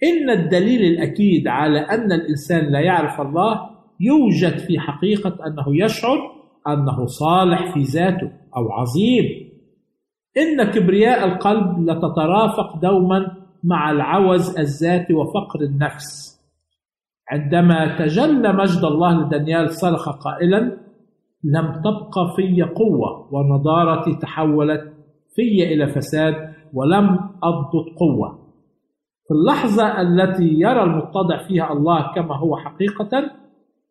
إن 0.04 0.30
الدليل 0.30 0.82
الأكيد 0.82 1.48
على 1.48 1.80
أن 1.80 2.12
الإنسان 2.12 2.72
لا 2.72 2.80
يعرف 2.80 3.22
الله 3.22 3.70
يوجد 4.00 4.58
في 4.58 4.80
حقيقة 4.80 5.48
أنه 5.48 5.86
يشعر 5.86 6.18
أنه 6.68 7.06
صالح 7.06 7.74
في 7.74 7.82
ذاته 7.82 8.32
أو 8.58 8.72
عظيم. 8.72 9.26
إن 10.38 10.64
كبرياء 10.64 11.26
القلب 11.28 11.90
لتترافق 11.90 12.82
دوما 12.82 13.32
مع 13.64 13.92
العوز 13.92 14.58
الذاتي 14.58 15.14
وفقر 15.14 15.62
النفس. 15.62 16.35
عندما 17.30 17.98
تجلى 18.00 18.54
مجد 18.54 18.84
الله 18.84 19.26
لدانيال 19.28 19.72
صرخ 19.72 20.10
قائلا 20.10 20.60
لم 21.44 21.82
تبقى 21.82 22.34
في 22.36 22.62
قوة 22.62 23.34
ونضارتي 23.34 24.16
تحولت 24.16 24.94
في 25.36 25.74
إلى 25.74 25.88
فساد 25.88 26.36
ولم 26.74 27.10
أضبط 27.44 27.86
قوة. 28.00 28.46
في 29.28 29.34
اللحظة 29.34 30.02
التي 30.02 30.44
يرى 30.44 30.84
المتضع 30.84 31.48
فيها 31.48 31.72
الله 31.74 32.14
كما 32.16 32.38
هو 32.38 32.58
حقيقة 32.58 33.32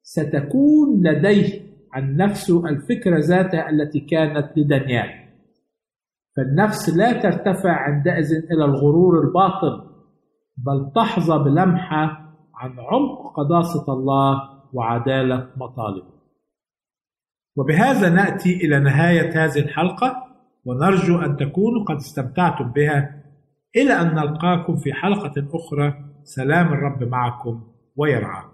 ستكون 0.03 1.03
لديه 1.07 1.61
عن 1.93 2.17
نفسه 2.17 2.69
الفكرة 2.69 3.19
ذاتها 3.19 3.71
التي 3.71 4.01
كانت 4.01 4.59
لدانيال. 4.59 5.09
فالنفس 6.37 6.97
لا 6.97 7.13
ترتفع 7.13 7.71
عندئذ 7.71 8.33
إلى 8.53 8.65
الغرور 8.65 9.21
الباطل 9.27 9.81
بل 10.67 10.93
تحظى 10.95 11.39
بلمحة 11.39 12.24
عن 12.65 12.79
عمق 12.79 13.37
قداسة 13.37 13.93
الله 13.93 14.51
وعدالة 14.73 15.51
مطالبه. 15.57 16.15
وبهذا 17.57 18.09
نأتي 18.11 18.57
إلى 18.57 18.81
نهاية 18.81 19.45
هذه 19.45 19.59
الحلقة 19.59 20.27
ونرجو 20.65 21.19
أن 21.19 21.37
تكونوا 21.37 21.85
قد 21.85 21.97
استمتعتم 21.97 22.73
بها. 22.73 23.25
إلى 23.77 23.93
أن 23.93 24.15
نلقاكم 24.15 24.77
في 24.77 24.93
حلقة 24.93 25.49
أخرى 25.55 25.95
سلام 26.23 26.67
الرب 26.67 27.03
معكم 27.03 27.63
ويرعاكم. 27.97 28.54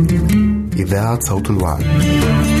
إذاعة 0.81 1.19
صوت 1.19 1.49
الوعد. 1.49 2.60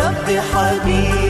ربي 0.00 0.40
حبيبي 0.40 1.23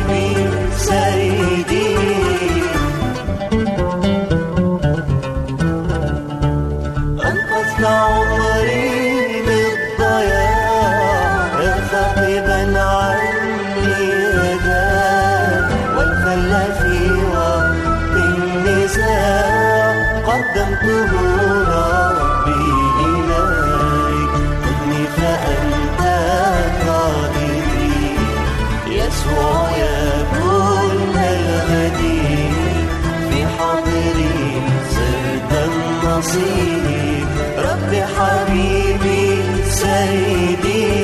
النصيب 36.25 37.27
ربي 37.59 38.03
حبيبي 38.03 39.65
سيدي. 39.71 41.04